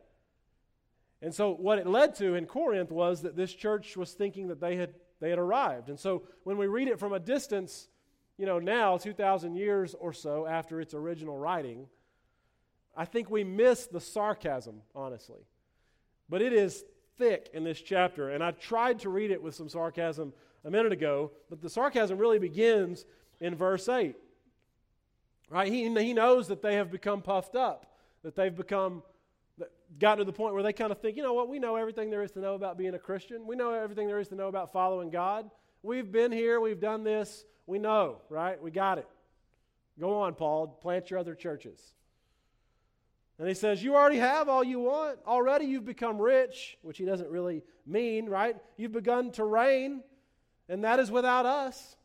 And 1.20 1.32
so 1.32 1.52
what 1.54 1.78
it 1.78 1.86
led 1.86 2.16
to 2.16 2.34
in 2.34 2.46
Corinth 2.46 2.90
was 2.90 3.22
that 3.22 3.36
this 3.36 3.54
church 3.54 3.96
was 3.96 4.12
thinking 4.12 4.48
that 4.48 4.60
they 4.60 4.76
had 4.76 4.94
they 5.22 5.30
had 5.30 5.38
arrived. 5.38 5.88
And 5.88 5.98
so 5.98 6.24
when 6.42 6.58
we 6.58 6.66
read 6.66 6.88
it 6.88 6.98
from 6.98 7.12
a 7.12 7.20
distance, 7.20 7.86
you 8.38 8.46
know, 8.46 8.58
now 8.58 8.96
2000 8.96 9.54
years 9.54 9.94
or 9.94 10.12
so 10.12 10.46
after 10.46 10.80
its 10.80 10.94
original 10.94 11.36
writing, 11.36 11.86
I 12.96 13.04
think 13.04 13.30
we 13.30 13.44
miss 13.44 13.86
the 13.86 14.00
sarcasm, 14.00 14.82
honestly. 14.94 15.40
But 16.28 16.42
it 16.42 16.52
is 16.52 16.84
thick 17.18 17.50
in 17.52 17.64
this 17.64 17.80
chapter, 17.80 18.30
and 18.30 18.42
I 18.42 18.52
tried 18.52 19.00
to 19.00 19.08
read 19.08 19.30
it 19.30 19.42
with 19.42 19.54
some 19.54 19.68
sarcasm 19.68 20.32
a 20.64 20.70
minute 20.70 20.92
ago, 20.92 21.32
but 21.50 21.60
the 21.60 21.70
sarcasm 21.70 22.18
really 22.18 22.38
begins 22.38 23.04
in 23.40 23.54
verse 23.54 23.88
8. 23.88 24.14
Right? 25.50 25.70
He, 25.70 25.82
he 25.88 26.14
knows 26.14 26.48
that 26.48 26.62
they 26.62 26.76
have 26.76 26.90
become 26.90 27.20
puffed 27.22 27.56
up, 27.56 27.94
that 28.22 28.34
they've 28.34 28.54
become 28.54 29.02
gotten 29.98 30.18
to 30.18 30.24
the 30.24 30.32
point 30.32 30.54
where 30.54 30.62
they 30.62 30.72
kind 30.72 30.92
of 30.92 30.98
think, 30.98 31.16
you 31.16 31.22
know 31.22 31.34
what, 31.34 31.48
we 31.48 31.58
know 31.58 31.76
everything 31.76 32.10
there 32.10 32.22
is 32.22 32.30
to 32.32 32.40
know 32.40 32.54
about 32.54 32.78
being 32.78 32.94
a 32.94 32.98
Christian. 32.98 33.46
We 33.46 33.56
know 33.56 33.72
everything 33.72 34.06
there 34.06 34.18
is 34.18 34.28
to 34.28 34.34
know 34.34 34.48
about 34.48 34.72
following 34.72 35.10
God. 35.10 35.50
We've 35.82 36.10
been 36.10 36.32
here, 36.32 36.60
we've 36.60 36.80
done 36.80 37.04
this, 37.04 37.44
we 37.66 37.78
know, 37.78 38.20
right? 38.28 38.60
We 38.60 38.70
got 38.70 38.98
it. 38.98 39.08
Go 39.98 40.20
on, 40.20 40.34
Paul, 40.34 40.66
plant 40.66 41.10
your 41.10 41.18
other 41.18 41.34
churches. 41.34 41.80
And 43.38 43.48
he 43.48 43.54
says, 43.54 43.82
You 43.82 43.94
already 43.94 44.18
have 44.18 44.48
all 44.48 44.64
you 44.64 44.80
want. 44.80 45.18
Already 45.26 45.66
you've 45.66 45.84
become 45.84 46.20
rich, 46.20 46.78
which 46.82 46.98
he 46.98 47.04
doesn't 47.04 47.28
really 47.28 47.62
mean, 47.86 48.28
right? 48.28 48.56
You've 48.76 48.92
begun 48.92 49.32
to 49.32 49.44
reign, 49.44 50.02
and 50.68 50.84
that 50.84 51.00
is 51.00 51.10
without 51.10 51.46
us. 51.46 51.96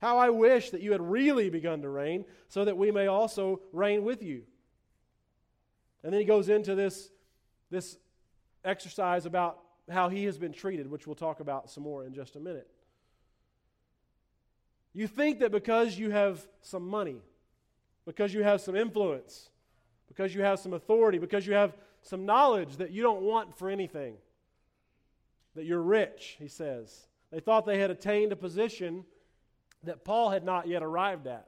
How 0.00 0.18
I 0.18 0.28
wish 0.28 0.70
that 0.70 0.82
you 0.82 0.92
had 0.92 1.00
really 1.00 1.48
begun 1.48 1.82
to 1.82 1.88
reign 1.88 2.26
so 2.48 2.64
that 2.64 2.76
we 2.76 2.90
may 2.90 3.06
also 3.06 3.60
reign 3.72 4.04
with 4.04 4.22
you. 4.22 4.42
And 6.04 6.12
then 6.12 6.20
he 6.20 6.26
goes 6.26 6.48
into 6.48 6.74
this 6.74 7.10
this 7.70 7.96
exercise 8.64 9.26
about 9.26 9.58
how 9.90 10.08
he 10.08 10.24
has 10.24 10.38
been 10.38 10.52
treated, 10.52 10.90
which 10.90 11.06
we'll 11.06 11.16
talk 11.16 11.40
about 11.40 11.70
some 11.70 11.82
more 11.82 12.04
in 12.04 12.12
just 12.12 12.36
a 12.36 12.40
minute. 12.40 12.68
You 14.96 15.06
think 15.06 15.40
that 15.40 15.52
because 15.52 15.98
you 15.98 16.10
have 16.10 16.48
some 16.62 16.88
money, 16.88 17.20
because 18.06 18.32
you 18.32 18.42
have 18.42 18.62
some 18.62 18.74
influence, 18.74 19.50
because 20.08 20.34
you 20.34 20.40
have 20.40 20.58
some 20.58 20.72
authority, 20.72 21.18
because 21.18 21.46
you 21.46 21.52
have 21.52 21.76
some 22.00 22.24
knowledge 22.24 22.78
that 22.78 22.92
you 22.92 23.02
don't 23.02 23.20
want 23.20 23.54
for 23.54 23.68
anything, 23.68 24.14
that 25.54 25.66
you're 25.66 25.82
rich, 25.82 26.36
he 26.38 26.48
says. 26.48 27.08
They 27.30 27.40
thought 27.40 27.66
they 27.66 27.78
had 27.78 27.90
attained 27.90 28.32
a 28.32 28.36
position 28.36 29.04
that 29.84 30.02
Paul 30.02 30.30
had 30.30 30.44
not 30.44 30.66
yet 30.66 30.82
arrived 30.82 31.26
at. 31.26 31.46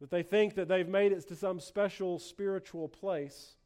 That 0.00 0.12
they 0.12 0.22
think 0.22 0.54
that 0.54 0.68
they've 0.68 0.88
made 0.88 1.10
it 1.10 1.26
to 1.26 1.34
some 1.34 1.58
special 1.58 2.20
spiritual 2.20 2.86
place 2.86 3.56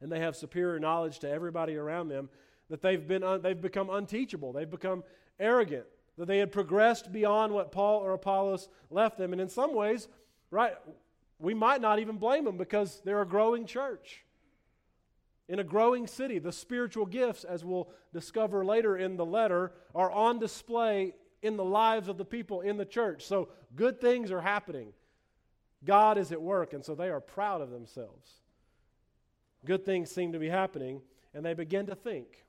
and 0.00 0.10
they 0.10 0.18
have 0.18 0.34
superior 0.34 0.80
knowledge 0.80 1.20
to 1.20 1.30
everybody 1.30 1.76
around 1.76 2.08
them, 2.08 2.30
that 2.68 2.82
they've, 2.82 3.06
been 3.06 3.22
un, 3.22 3.42
they've 3.42 3.60
become 3.60 3.90
unteachable, 3.90 4.52
they've 4.52 4.68
become 4.68 5.04
arrogant, 5.38 5.86
that 6.18 6.26
they 6.26 6.38
had 6.38 6.52
progressed 6.52 7.12
beyond 7.12 7.52
what 7.52 7.72
Paul 7.72 8.00
or 8.00 8.12
Apollos 8.12 8.68
left 8.90 9.18
them. 9.18 9.32
And 9.32 9.40
in 9.40 9.48
some 9.48 9.74
ways, 9.74 10.08
right, 10.50 10.74
we 11.38 11.54
might 11.54 11.80
not 11.80 11.98
even 11.98 12.18
blame 12.18 12.44
them 12.44 12.56
because 12.56 13.00
they're 13.04 13.22
a 13.22 13.26
growing 13.26 13.66
church. 13.66 14.24
In 15.48 15.58
a 15.58 15.64
growing 15.64 16.06
city, 16.06 16.38
the 16.38 16.52
spiritual 16.52 17.06
gifts, 17.06 17.44
as 17.44 17.64
we'll 17.64 17.88
discover 18.12 18.64
later 18.64 18.96
in 18.96 19.16
the 19.16 19.26
letter, 19.26 19.72
are 19.94 20.10
on 20.10 20.38
display 20.38 21.14
in 21.42 21.56
the 21.56 21.64
lives 21.64 22.08
of 22.08 22.18
the 22.18 22.24
people 22.24 22.60
in 22.60 22.76
the 22.76 22.84
church. 22.84 23.24
So 23.24 23.48
good 23.74 24.00
things 24.00 24.30
are 24.30 24.42
happening. 24.42 24.92
God 25.84 26.18
is 26.18 26.30
at 26.30 26.40
work, 26.40 26.72
and 26.72 26.84
so 26.84 26.94
they 26.94 27.08
are 27.08 27.20
proud 27.20 27.62
of 27.62 27.70
themselves 27.70 28.40
good 29.64 29.84
things 29.84 30.10
seem 30.10 30.32
to 30.32 30.38
be 30.38 30.48
happening, 30.48 31.00
and 31.34 31.44
they 31.44 31.54
begin 31.54 31.86
to 31.86 31.94
think. 31.94 32.44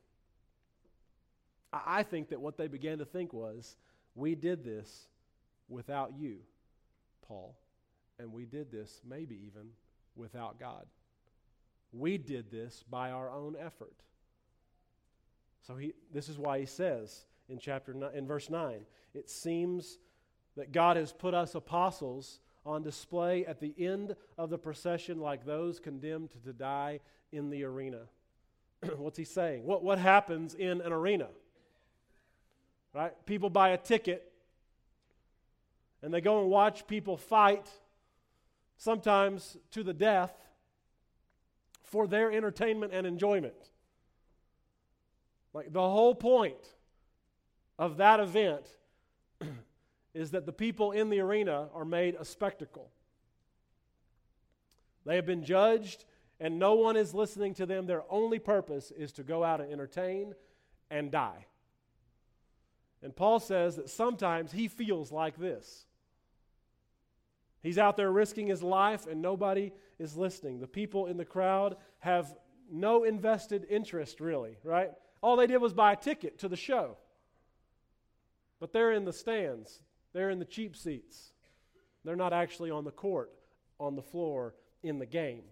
I 1.73 2.03
think 2.03 2.29
that 2.29 2.41
what 2.41 2.57
they 2.57 2.67
began 2.67 2.97
to 2.97 3.05
think 3.05 3.33
was, 3.33 3.77
we 4.15 4.35
did 4.35 4.63
this 4.63 5.07
without 5.69 6.13
you, 6.17 6.37
Paul, 7.27 7.55
and 8.19 8.33
we 8.33 8.45
did 8.45 8.71
this 8.71 9.01
maybe 9.07 9.39
even 9.47 9.69
without 10.15 10.59
God. 10.59 10.85
We 11.93 12.17
did 12.17 12.51
this 12.51 12.83
by 12.89 13.11
our 13.11 13.29
own 13.29 13.55
effort. 13.59 13.95
So 15.65 15.75
he, 15.75 15.93
this 16.13 16.29
is 16.29 16.37
why 16.37 16.59
he 16.59 16.65
says 16.65 17.25
in 17.49 17.59
chapter 17.59 17.93
nine, 17.93 18.11
in 18.15 18.27
verse 18.27 18.49
9, 18.49 18.81
it 19.13 19.29
seems 19.29 19.99
that 20.57 20.71
God 20.71 20.97
has 20.97 21.13
put 21.13 21.33
us 21.33 21.55
apostles 21.55 22.39
on 22.65 22.83
display 22.83 23.45
at 23.45 23.59
the 23.59 23.73
end 23.77 24.15
of 24.37 24.49
the 24.49 24.57
procession 24.57 25.19
like 25.19 25.45
those 25.45 25.79
condemned 25.79 26.31
to 26.43 26.53
die 26.53 26.99
in 27.31 27.49
the 27.49 27.63
arena. 27.63 28.01
What's 28.97 29.17
he 29.17 29.23
saying? 29.23 29.65
What, 29.65 29.83
what 29.83 29.97
happens 29.97 30.53
in 30.53 30.81
an 30.81 30.91
arena? 30.91 31.27
Right? 32.93 33.13
People 33.25 33.49
buy 33.49 33.69
a 33.69 33.77
ticket 33.77 34.31
and 36.01 36.13
they 36.13 36.21
go 36.21 36.41
and 36.41 36.49
watch 36.49 36.87
people 36.87 37.15
fight, 37.15 37.69
sometimes 38.77 39.57
to 39.71 39.83
the 39.83 39.93
death, 39.93 40.33
for 41.83 42.07
their 42.07 42.31
entertainment 42.31 42.93
and 42.93 43.05
enjoyment. 43.05 43.69
Like 45.53 45.71
the 45.71 45.81
whole 45.81 46.15
point 46.15 46.75
of 47.77 47.97
that 47.97 48.19
event 48.19 48.65
is 50.13 50.31
that 50.31 50.45
the 50.45 50.53
people 50.53 50.91
in 50.91 51.09
the 51.09 51.19
arena 51.19 51.67
are 51.73 51.85
made 51.85 52.15
a 52.15 52.25
spectacle. 52.25 52.89
They 55.05 55.15
have 55.15 55.25
been 55.25 55.43
judged, 55.43 56.05
and 56.39 56.57
no 56.57 56.75
one 56.75 56.95
is 56.95 57.13
listening 57.13 57.53
to 57.55 57.65
them. 57.65 57.85
Their 57.85 58.03
only 58.09 58.39
purpose 58.39 58.91
is 58.91 59.11
to 59.13 59.23
go 59.23 59.43
out 59.43 59.61
and 59.61 59.71
entertain 59.71 60.33
and 60.89 61.11
die. 61.11 61.45
And 63.03 63.15
Paul 63.15 63.39
says 63.39 63.77
that 63.77 63.89
sometimes 63.89 64.51
he 64.51 64.67
feels 64.67 65.11
like 65.11 65.37
this. 65.37 65.85
He's 67.63 67.77
out 67.77 67.97
there 67.97 68.11
risking 68.11 68.47
his 68.47 68.63
life, 68.63 69.07
and 69.07 69.21
nobody 69.21 69.71
is 69.99 70.17
listening. 70.17 70.59
The 70.59 70.67
people 70.67 71.05
in 71.07 71.17
the 71.17 71.25
crowd 71.25 71.77
have 71.99 72.35
no 72.71 73.03
invested 73.03 73.67
interest, 73.69 74.19
really, 74.19 74.57
right? 74.63 74.91
All 75.21 75.35
they 75.35 75.47
did 75.47 75.57
was 75.57 75.73
buy 75.73 75.93
a 75.93 75.95
ticket 75.95 76.39
to 76.39 76.47
the 76.47 76.55
show. 76.55 76.97
But 78.59 78.73
they're 78.73 78.93
in 78.93 79.05
the 79.05 79.13
stands. 79.13 79.79
They're 80.13 80.29
in 80.29 80.39
the 80.39 80.45
cheap 80.45 80.75
seats. 80.75 81.31
They're 82.03 82.15
not 82.15 82.33
actually 82.33 82.71
on 82.71 82.83
the 82.83 82.91
court, 82.91 83.31
on 83.79 83.95
the 83.95 84.01
floor, 84.01 84.55
in 84.83 84.99
the 84.99 85.05
game. 85.05 85.43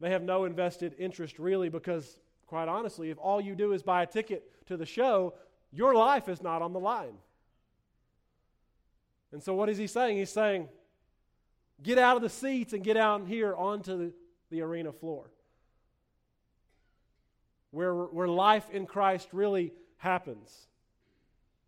They 0.00 0.10
have 0.10 0.22
no 0.22 0.44
invested 0.44 0.94
interest 0.98 1.38
really 1.38 1.68
because, 1.68 2.18
quite 2.46 2.68
honestly, 2.68 3.10
if 3.10 3.18
all 3.18 3.40
you 3.40 3.54
do 3.54 3.72
is 3.72 3.82
buy 3.82 4.02
a 4.02 4.06
ticket 4.06 4.66
to 4.66 4.76
the 4.76 4.86
show, 4.86 5.34
your 5.72 5.94
life 5.94 6.28
is 6.28 6.42
not 6.42 6.62
on 6.62 6.72
the 6.72 6.80
line. 6.80 7.14
And 9.32 9.42
so, 9.42 9.54
what 9.54 9.68
is 9.68 9.78
he 9.78 9.86
saying? 9.86 10.18
He's 10.18 10.30
saying, 10.30 10.68
get 11.82 11.98
out 11.98 12.16
of 12.16 12.22
the 12.22 12.28
seats 12.28 12.72
and 12.72 12.84
get 12.84 12.96
out 12.96 13.26
here 13.26 13.54
onto 13.54 13.96
the, 13.96 14.12
the 14.50 14.60
arena 14.60 14.92
floor 14.92 15.30
where, 17.72 17.94
where 17.94 18.28
life 18.28 18.70
in 18.70 18.86
Christ 18.86 19.28
really 19.32 19.72
happens. 19.96 20.68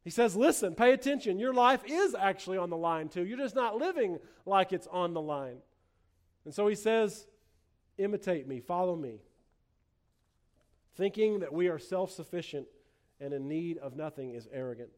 He 0.04 0.10
says, 0.10 0.36
listen, 0.36 0.74
pay 0.74 0.92
attention. 0.92 1.38
Your 1.38 1.54
life 1.54 1.80
is 1.86 2.14
actually 2.14 2.58
on 2.58 2.68
the 2.68 2.76
line, 2.76 3.08
too. 3.08 3.24
You're 3.24 3.38
just 3.38 3.54
not 3.54 3.76
living 3.76 4.18
like 4.44 4.72
it's 4.72 4.86
on 4.86 5.14
the 5.14 5.20
line. 5.20 5.56
And 6.44 6.54
so 6.54 6.68
he 6.68 6.74
says, 6.74 7.26
imitate 7.96 8.46
me, 8.46 8.60
follow 8.60 8.94
me. 8.94 9.22
Thinking 10.94 11.40
that 11.40 11.52
we 11.52 11.68
are 11.68 11.78
self 11.78 12.10
sufficient 12.12 12.66
and 13.24 13.32
in 13.32 13.48
need 13.48 13.78
of 13.78 13.96
nothing 13.96 14.34
is 14.34 14.46
arrogant. 14.52 14.92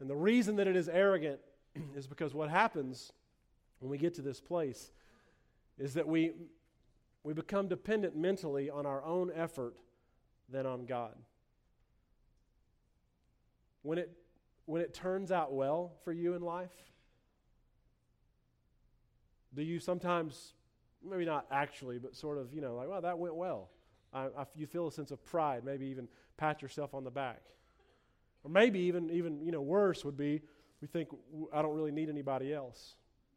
And 0.00 0.10
the 0.10 0.16
reason 0.16 0.56
that 0.56 0.66
it 0.66 0.74
is 0.74 0.88
arrogant 0.88 1.38
is 1.96 2.08
because 2.08 2.34
what 2.34 2.50
happens 2.50 3.12
when 3.78 3.88
we 3.88 3.98
get 3.98 4.14
to 4.14 4.22
this 4.22 4.40
place 4.40 4.90
is 5.78 5.94
that 5.94 6.08
we, 6.08 6.32
we 7.22 7.32
become 7.32 7.68
dependent 7.68 8.16
mentally 8.16 8.68
on 8.68 8.84
our 8.84 9.04
own 9.04 9.30
effort 9.32 9.76
than 10.48 10.66
on 10.66 10.86
God. 10.86 11.14
When 13.82 13.96
it, 13.96 14.10
when 14.66 14.82
it 14.82 14.92
turns 14.92 15.30
out 15.30 15.52
well 15.52 15.92
for 16.02 16.12
you 16.12 16.34
in 16.34 16.42
life, 16.42 16.74
do 19.54 19.62
you 19.62 19.78
sometimes, 19.78 20.54
maybe 21.08 21.24
not 21.24 21.46
actually, 21.52 21.98
but 21.98 22.16
sort 22.16 22.38
of, 22.38 22.52
you 22.52 22.60
know, 22.60 22.74
like, 22.74 22.88
well, 22.88 23.00
that 23.00 23.18
went 23.18 23.36
well? 23.36 23.70
I, 24.12 24.24
I, 24.24 24.44
you 24.56 24.66
feel 24.66 24.88
a 24.88 24.92
sense 24.92 25.10
of 25.10 25.24
pride, 25.24 25.64
maybe 25.64 25.86
even 25.86 26.08
pat 26.36 26.62
yourself 26.62 26.94
on 26.94 27.04
the 27.04 27.10
back. 27.10 27.42
Or 28.42 28.50
maybe 28.50 28.80
even, 28.80 29.10
even 29.10 29.44
you 29.44 29.52
know, 29.52 29.60
worse 29.60 30.04
would 30.04 30.16
be 30.16 30.40
we 30.80 30.88
think 30.88 31.08
I 31.52 31.62
don't 31.62 31.74
really 31.74 31.92
need 31.92 32.08
anybody 32.08 32.52
else. 32.52 32.94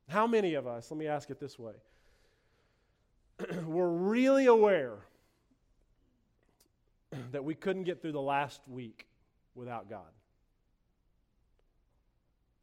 How 0.08 0.28
many 0.28 0.54
of 0.54 0.68
us, 0.68 0.90
let 0.92 0.98
me 0.98 1.08
ask 1.08 1.30
it 1.30 1.40
this 1.40 1.60
way, 1.60 1.74
were 3.66 3.92
really 3.92 4.46
aware 4.46 5.00
that 7.32 7.44
we 7.44 7.56
couldn't 7.56 7.84
get 7.84 8.02
through 8.02 8.12
the 8.14 8.22
last 8.22 8.62
week 8.68 9.08
without 9.56 9.90
God? 9.90 10.12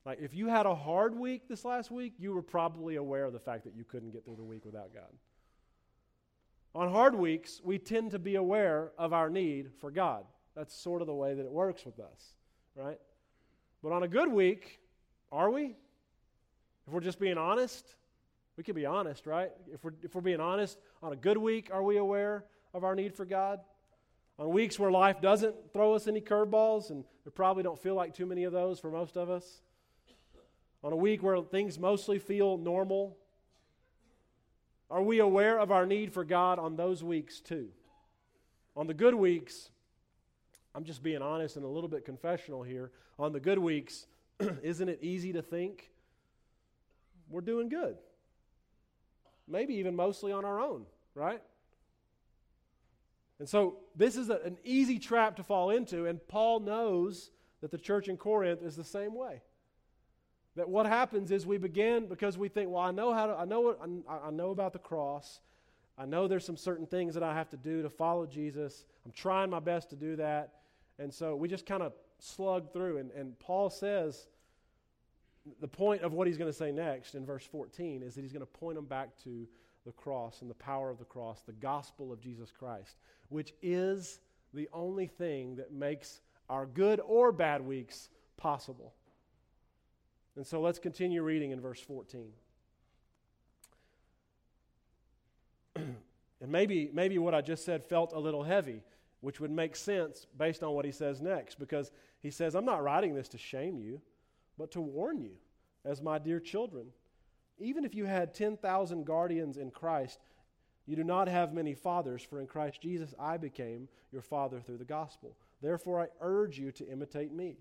Like, 0.06 0.18
if 0.20 0.34
you 0.34 0.48
had 0.48 0.64
a 0.64 0.74
hard 0.74 1.14
week 1.14 1.46
this 1.46 1.64
last 1.64 1.90
week, 1.90 2.14
you 2.18 2.32
were 2.32 2.42
probably 2.42 2.96
aware 2.96 3.26
of 3.26 3.34
the 3.34 3.38
fact 3.38 3.64
that 3.64 3.74
you 3.76 3.84
couldn't 3.84 4.12
get 4.12 4.24
through 4.24 4.36
the 4.36 4.44
week 4.44 4.64
without 4.64 4.94
God. 4.94 5.12
On 6.74 6.90
hard 6.90 7.14
weeks, 7.14 7.60
we 7.64 7.78
tend 7.78 8.12
to 8.12 8.18
be 8.18 8.36
aware 8.36 8.92
of 8.96 9.12
our 9.12 9.28
need 9.28 9.70
for 9.80 9.90
God. 9.90 10.24
That's 10.54 10.74
sort 10.74 11.00
of 11.00 11.06
the 11.06 11.14
way 11.14 11.34
that 11.34 11.44
it 11.44 11.50
works 11.50 11.84
with 11.84 11.98
us, 11.98 12.34
right? 12.76 12.98
But 13.82 13.92
on 13.92 14.02
a 14.02 14.08
good 14.08 14.30
week, 14.30 14.80
are 15.32 15.50
we? 15.50 15.76
If 16.86 16.92
we're 16.92 17.00
just 17.00 17.18
being 17.18 17.38
honest, 17.38 17.96
we 18.56 18.62
can 18.62 18.74
be 18.74 18.86
honest, 18.86 19.26
right? 19.26 19.50
If 19.72 19.82
we're, 19.82 19.94
if 20.02 20.14
we're 20.14 20.20
being 20.20 20.40
honest, 20.40 20.78
on 21.02 21.12
a 21.12 21.16
good 21.16 21.38
week, 21.38 21.70
are 21.72 21.82
we 21.82 21.96
aware 21.96 22.44
of 22.72 22.84
our 22.84 22.94
need 22.94 23.14
for 23.14 23.24
God? 23.24 23.60
On 24.38 24.48
weeks 24.50 24.78
where 24.78 24.90
life 24.90 25.20
doesn't 25.20 25.54
throw 25.72 25.94
us 25.94 26.06
any 26.06 26.20
curveballs, 26.20 26.90
and 26.90 27.04
there 27.24 27.32
probably 27.32 27.62
don't 27.62 27.80
feel 27.80 27.94
like 27.94 28.14
too 28.14 28.26
many 28.26 28.44
of 28.44 28.52
those 28.52 28.78
for 28.78 28.90
most 28.90 29.16
of 29.16 29.28
us. 29.28 29.62
On 30.82 30.92
a 30.92 30.96
week 30.96 31.22
where 31.22 31.40
things 31.42 31.78
mostly 31.78 32.18
feel 32.18 32.56
normal, 32.56 33.18
are 34.90 35.02
we 35.02 35.20
aware 35.20 35.58
of 35.58 35.70
our 35.70 35.86
need 35.86 36.12
for 36.12 36.24
God 36.24 36.58
on 36.58 36.76
those 36.76 37.02
weeks 37.02 37.40
too? 37.40 37.68
On 38.76 38.86
the 38.86 38.94
good 38.94 39.14
weeks, 39.14 39.70
I'm 40.74 40.84
just 40.84 41.02
being 41.02 41.22
honest 41.22 41.56
and 41.56 41.64
a 41.64 41.68
little 41.68 41.88
bit 41.88 42.04
confessional 42.04 42.62
here. 42.62 42.90
On 43.18 43.32
the 43.32 43.40
good 43.40 43.58
weeks, 43.58 44.06
isn't 44.62 44.88
it 44.88 44.98
easy 45.02 45.32
to 45.32 45.42
think 45.42 45.90
we're 47.28 47.40
doing 47.40 47.68
good? 47.68 47.96
Maybe 49.46 49.74
even 49.74 49.96
mostly 49.96 50.32
on 50.32 50.44
our 50.44 50.60
own, 50.60 50.86
right? 51.14 51.42
And 53.38 53.48
so 53.48 53.78
this 53.96 54.16
is 54.16 54.28
a, 54.28 54.38
an 54.44 54.58
easy 54.64 54.98
trap 54.98 55.36
to 55.36 55.42
fall 55.42 55.70
into, 55.70 56.06
and 56.06 56.20
Paul 56.28 56.60
knows 56.60 57.30
that 57.60 57.70
the 57.70 57.78
church 57.78 58.08
in 58.08 58.16
Corinth 58.16 58.62
is 58.62 58.76
the 58.76 58.84
same 58.84 59.14
way. 59.14 59.42
That 60.56 60.68
what 60.68 60.86
happens 60.86 61.30
is 61.30 61.46
we 61.46 61.58
begin 61.58 62.06
because 62.06 62.36
we 62.36 62.48
think, 62.48 62.70
well, 62.70 62.82
I 62.82 62.90
know 62.90 63.12
how 63.12 63.26
to, 63.26 63.34
I 63.34 63.44
know 63.44 63.60
what, 63.60 63.80
I, 64.08 64.28
I 64.28 64.30
know 64.30 64.50
about 64.50 64.72
the 64.72 64.78
cross. 64.78 65.40
I 65.96 66.06
know 66.06 66.26
there's 66.26 66.44
some 66.44 66.56
certain 66.56 66.86
things 66.86 67.14
that 67.14 67.22
I 67.22 67.34
have 67.34 67.50
to 67.50 67.56
do 67.56 67.82
to 67.82 67.90
follow 67.90 68.26
Jesus. 68.26 68.84
I'm 69.04 69.12
trying 69.12 69.50
my 69.50 69.60
best 69.60 69.90
to 69.90 69.96
do 69.96 70.16
that. 70.16 70.54
And 70.98 71.12
so 71.12 71.36
we 71.36 71.48
just 71.48 71.66
kind 71.66 71.82
of 71.82 71.92
slug 72.18 72.72
through. 72.72 72.98
And, 72.98 73.10
and 73.12 73.38
Paul 73.38 73.70
says 73.70 74.26
the 75.60 75.68
point 75.68 76.02
of 76.02 76.12
what 76.12 76.26
he's 76.26 76.36
going 76.36 76.50
to 76.50 76.56
say 76.56 76.72
next 76.72 77.14
in 77.14 77.24
verse 77.24 77.44
14 77.44 78.02
is 78.02 78.14
that 78.14 78.22
he's 78.22 78.32
going 78.32 78.40
to 78.40 78.46
point 78.46 78.76
them 78.76 78.86
back 78.86 79.10
to 79.24 79.46
the 79.86 79.92
cross 79.92 80.42
and 80.42 80.50
the 80.50 80.54
power 80.54 80.90
of 80.90 80.98
the 80.98 81.04
cross, 81.04 81.40
the 81.42 81.52
gospel 81.52 82.12
of 82.12 82.20
Jesus 82.20 82.50
Christ, 82.50 82.96
which 83.28 83.54
is 83.62 84.20
the 84.52 84.68
only 84.72 85.06
thing 85.06 85.56
that 85.56 85.72
makes 85.72 86.20
our 86.48 86.66
good 86.66 87.00
or 87.06 87.32
bad 87.32 87.62
weeks 87.62 88.10
possible. 88.36 88.92
And 90.36 90.46
so 90.46 90.60
let's 90.60 90.78
continue 90.78 91.22
reading 91.22 91.50
in 91.50 91.60
verse 91.60 91.80
14. 91.80 92.32
and 95.76 95.96
maybe, 96.40 96.90
maybe 96.92 97.18
what 97.18 97.34
I 97.34 97.40
just 97.40 97.64
said 97.64 97.84
felt 97.84 98.12
a 98.12 98.18
little 98.18 98.44
heavy 98.44 98.82
which 99.20 99.40
would 99.40 99.50
make 99.50 99.76
sense 99.76 100.26
based 100.36 100.62
on 100.62 100.72
what 100.72 100.84
he 100.84 100.92
says 100.92 101.20
next, 101.20 101.58
because 101.58 101.90
he 102.20 102.30
says, 102.30 102.54
I'm 102.54 102.64
not 102.64 102.82
writing 102.82 103.14
this 103.14 103.28
to 103.28 103.38
shame 103.38 103.78
you, 103.78 104.00
but 104.58 104.70
to 104.72 104.80
warn 104.80 105.20
you, 105.20 105.32
as 105.84 106.02
my 106.02 106.18
dear 106.18 106.40
children. 106.40 106.86
Even 107.58 107.84
if 107.84 107.94
you 107.94 108.06
had 108.06 108.34
10,000 108.34 109.04
guardians 109.04 109.58
in 109.58 109.70
Christ, 109.70 110.18
you 110.86 110.96
do 110.96 111.04
not 111.04 111.28
have 111.28 111.52
many 111.52 111.74
fathers, 111.74 112.22
for 112.22 112.40
in 112.40 112.46
Christ 112.46 112.80
Jesus 112.80 113.14
I 113.18 113.36
became 113.36 113.88
your 114.10 114.22
father 114.22 114.60
through 114.60 114.78
the 114.78 114.84
gospel. 114.84 115.36
Therefore, 115.62 116.00
I 116.00 116.08
urge 116.20 116.58
you 116.58 116.72
to 116.72 116.88
imitate 116.88 117.32
me. 117.32 117.58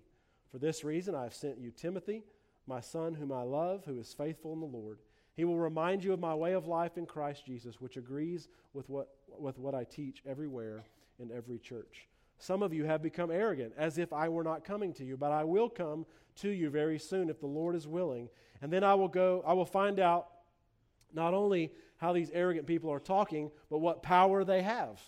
For 0.52 0.58
this 0.58 0.84
reason, 0.84 1.14
I 1.14 1.24
have 1.24 1.34
sent 1.34 1.60
you 1.60 1.72
Timothy, 1.72 2.24
my 2.70 2.80
son, 2.80 3.16
whom 3.16 3.32
I 3.32 3.42
love, 3.42 3.84
who 3.86 4.00
is 4.00 4.14
faithful 4.14 4.54
in 4.54 4.62
the 4.62 4.66
Lord. 4.66 5.00
He 5.36 5.44
will 5.44 5.58
remind 5.58 6.04
you 6.04 6.14
of 6.14 6.20
my 6.20 6.36
way 6.36 6.54
of 6.54 6.68
life 6.68 6.98
in 6.98 7.06
Christ 7.06 7.46
Jesus, 7.46 7.82
which 7.82 7.98
agrees 7.98 8.48
with 8.74 8.90
what, 8.90 9.10
with 9.38 9.58
what 9.58 9.74
I 9.74 9.84
teach 9.84 10.22
everywhere 10.28 10.86
in 11.18 11.32
every 11.32 11.58
church. 11.60 12.08
Some 12.38 12.64
of 12.64 12.74
you 12.74 12.86
have 12.86 13.02
become 13.02 13.32
arrogant, 13.32 13.74
as 13.78 13.98
if 13.98 14.14
I 14.14 14.30
were 14.30 14.44
not 14.44 14.64
coming 14.64 14.94
to 14.94 15.04
you, 15.04 15.18
but 15.18 15.32
I 15.32 15.44
will 15.44 15.70
come 15.70 16.06
to 16.38 16.50
you 16.50 16.70
very 16.70 17.00
soon 17.00 17.30
if 17.30 17.40
the 17.40 17.48
Lord 17.48 17.76
is 17.76 17.88
willing. 17.88 18.30
And 18.62 18.72
then 18.72 18.84
I 18.84 18.94
will 18.96 19.08
go, 19.08 19.44
I 19.46 19.54
will 19.54 19.66
find 19.66 20.00
out 20.00 20.28
not 21.14 21.34
only 21.34 21.74
how 21.98 22.14
these 22.14 22.32
arrogant 22.32 22.68
people 22.68 22.92
are 22.92 23.00
talking, 23.00 23.52
but 23.70 23.80
what 23.80 24.04
power 24.04 24.44
they 24.44 24.62
have. 24.62 25.02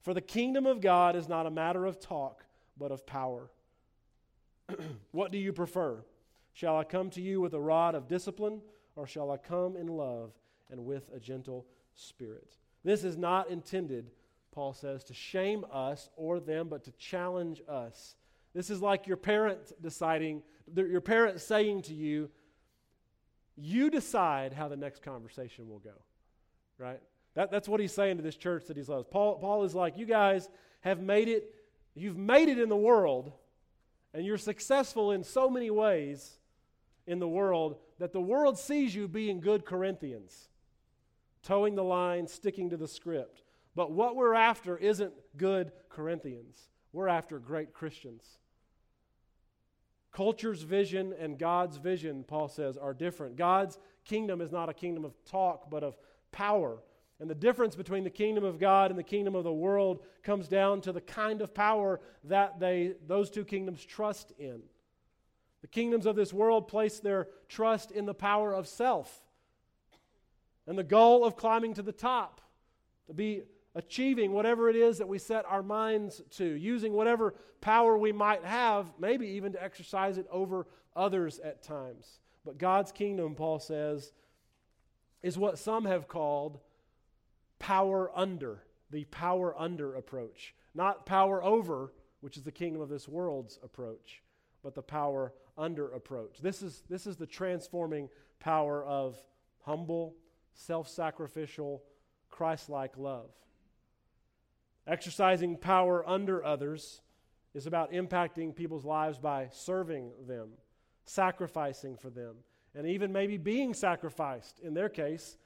For 0.00 0.14
the 0.14 0.20
kingdom 0.20 0.64
of 0.64 0.80
God 0.80 1.16
is 1.16 1.28
not 1.28 1.46
a 1.46 1.50
matter 1.50 1.84
of 1.84 2.00
talk, 2.00 2.44
but 2.78 2.92
of 2.92 3.04
power. 3.04 3.50
what 5.12 5.32
do 5.32 5.38
you 5.38 5.52
prefer? 5.52 6.04
Shall 6.52 6.76
I 6.76 6.84
come 6.84 7.10
to 7.10 7.20
you 7.20 7.40
with 7.40 7.54
a 7.54 7.60
rod 7.60 7.94
of 7.94 8.08
discipline, 8.08 8.60
or 8.96 9.06
shall 9.06 9.30
I 9.30 9.36
come 9.36 9.76
in 9.76 9.86
love 9.86 10.32
and 10.70 10.84
with 10.84 11.08
a 11.14 11.20
gentle 11.20 11.66
spirit? 11.94 12.56
This 12.84 13.04
is 13.04 13.16
not 13.16 13.50
intended 13.50 14.10
Paul 14.58 14.74
says, 14.74 15.04
to 15.04 15.14
shame 15.14 15.64
us 15.72 16.10
or 16.16 16.40
them, 16.40 16.66
but 16.66 16.82
to 16.82 16.92
challenge 16.92 17.62
us. 17.68 18.16
This 18.54 18.70
is 18.70 18.82
like 18.82 19.06
your 19.06 19.16
parent 19.16 19.60
deciding, 19.80 20.42
your 20.74 21.00
parent 21.00 21.40
saying 21.40 21.82
to 21.82 21.94
you, 21.94 22.28
you 23.56 23.88
decide 23.88 24.52
how 24.52 24.66
the 24.66 24.76
next 24.76 25.02
conversation 25.02 25.68
will 25.68 25.78
go, 25.78 25.94
right? 26.76 27.00
That, 27.34 27.52
that's 27.52 27.68
what 27.68 27.78
he's 27.78 27.92
saying 27.92 28.16
to 28.16 28.22
this 28.24 28.34
church 28.34 28.66
that 28.66 28.76
he 28.76 28.82
loves. 28.82 29.06
Paul, 29.08 29.38
Paul 29.38 29.62
is 29.62 29.76
like, 29.76 29.96
you 29.96 30.06
guys 30.06 30.48
have 30.80 31.00
made 31.00 31.28
it, 31.28 31.54
you've 31.94 32.18
made 32.18 32.48
it 32.48 32.58
in 32.58 32.68
the 32.68 32.76
world, 32.76 33.32
and 34.14 34.24
you're 34.24 34.38
successful 34.38 35.12
in 35.12 35.22
so 35.22 35.50
many 35.50 35.70
ways 35.70 36.38
in 37.06 37.18
the 37.18 37.28
world 37.28 37.76
that 37.98 38.12
the 38.12 38.20
world 38.20 38.58
sees 38.58 38.94
you 38.94 39.08
being 39.08 39.40
good 39.40 39.64
Corinthians, 39.64 40.48
toeing 41.42 41.74
the 41.74 41.84
line, 41.84 42.26
sticking 42.26 42.70
to 42.70 42.76
the 42.76 42.88
script. 42.88 43.42
But 43.74 43.92
what 43.92 44.16
we're 44.16 44.34
after 44.34 44.76
isn't 44.76 45.12
good 45.36 45.72
Corinthians, 45.88 46.68
we're 46.92 47.08
after 47.08 47.38
great 47.38 47.72
Christians. 47.72 48.24
Culture's 50.10 50.62
vision 50.62 51.14
and 51.18 51.38
God's 51.38 51.76
vision, 51.76 52.24
Paul 52.24 52.48
says, 52.48 52.76
are 52.76 52.94
different. 52.94 53.36
God's 53.36 53.78
kingdom 54.04 54.40
is 54.40 54.50
not 54.50 54.68
a 54.68 54.74
kingdom 54.74 55.04
of 55.04 55.12
talk, 55.24 55.70
but 55.70 55.84
of 55.84 55.96
power. 56.32 56.78
And 57.20 57.28
the 57.28 57.34
difference 57.34 57.74
between 57.74 58.04
the 58.04 58.10
kingdom 58.10 58.44
of 58.44 58.60
God 58.60 58.90
and 58.90 58.98
the 58.98 59.02
kingdom 59.04 59.34
of 59.34 59.44
the 59.44 59.52
world 59.52 60.04
comes 60.22 60.46
down 60.46 60.80
to 60.82 60.92
the 60.92 61.00
kind 61.00 61.42
of 61.42 61.52
power 61.52 62.00
that 62.24 62.60
they, 62.60 62.94
those 63.06 63.30
two 63.30 63.44
kingdoms 63.44 63.84
trust 63.84 64.32
in. 64.38 64.62
The 65.62 65.68
kingdoms 65.68 66.06
of 66.06 66.14
this 66.14 66.32
world 66.32 66.68
place 66.68 67.00
their 67.00 67.26
trust 67.48 67.90
in 67.90 68.06
the 68.06 68.14
power 68.14 68.52
of 68.52 68.68
self 68.68 69.22
and 70.68 70.78
the 70.78 70.84
goal 70.84 71.24
of 71.24 71.34
climbing 71.34 71.74
to 71.74 71.82
the 71.82 71.92
top, 71.92 72.42
to 73.06 73.14
be 73.14 73.42
achieving 73.74 74.32
whatever 74.32 74.68
it 74.68 74.76
is 74.76 74.98
that 74.98 75.08
we 75.08 75.18
set 75.18 75.46
our 75.46 75.62
minds 75.62 76.20
to, 76.30 76.44
using 76.44 76.92
whatever 76.92 77.34
power 77.62 77.96
we 77.96 78.12
might 78.12 78.44
have, 78.44 78.92
maybe 78.98 79.26
even 79.26 79.52
to 79.52 79.62
exercise 79.62 80.18
it 80.18 80.26
over 80.30 80.66
others 80.94 81.38
at 81.38 81.62
times. 81.62 82.20
But 82.44 82.58
God's 82.58 82.92
kingdom, 82.92 83.34
Paul 83.34 83.58
says, 83.58 84.12
is 85.22 85.38
what 85.38 85.58
some 85.58 85.86
have 85.86 86.06
called 86.06 86.58
power 87.58 88.10
under, 88.14 88.62
the 88.90 89.04
power 89.06 89.54
under 89.58 89.94
approach. 89.94 90.54
Not 90.74 91.06
power 91.06 91.42
over, 91.42 91.92
which 92.20 92.36
is 92.36 92.42
the 92.42 92.52
kingdom 92.52 92.82
of 92.82 92.88
this 92.88 93.08
world's 93.08 93.58
approach, 93.62 94.22
but 94.62 94.74
the 94.74 94.82
power 94.82 95.32
under 95.56 95.90
approach. 95.92 96.38
This 96.40 96.62
is, 96.62 96.82
this 96.88 97.06
is 97.06 97.16
the 97.16 97.26
transforming 97.26 98.08
power 98.40 98.84
of 98.84 99.20
humble, 99.62 100.14
self 100.54 100.88
sacrificial, 100.88 101.82
Christ 102.30 102.68
like 102.68 102.96
love. 102.96 103.30
Exercising 104.86 105.56
power 105.56 106.08
under 106.08 106.44
others 106.44 107.02
is 107.54 107.66
about 107.66 107.92
impacting 107.92 108.54
people's 108.54 108.84
lives 108.84 109.18
by 109.18 109.48
serving 109.52 110.12
them, 110.26 110.48
sacrificing 111.04 111.96
for 111.96 112.10
them, 112.10 112.36
and 112.74 112.86
even 112.86 113.12
maybe 113.12 113.36
being 113.36 113.74
sacrificed, 113.74 114.60
in 114.60 114.74
their 114.74 114.88
case, 114.88 115.36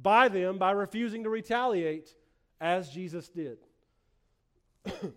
by 0.00 0.28
them 0.28 0.58
by 0.58 0.70
refusing 0.70 1.24
to 1.24 1.30
retaliate 1.30 2.14
as 2.60 2.90
Jesus 2.90 3.28
did. 3.28 3.58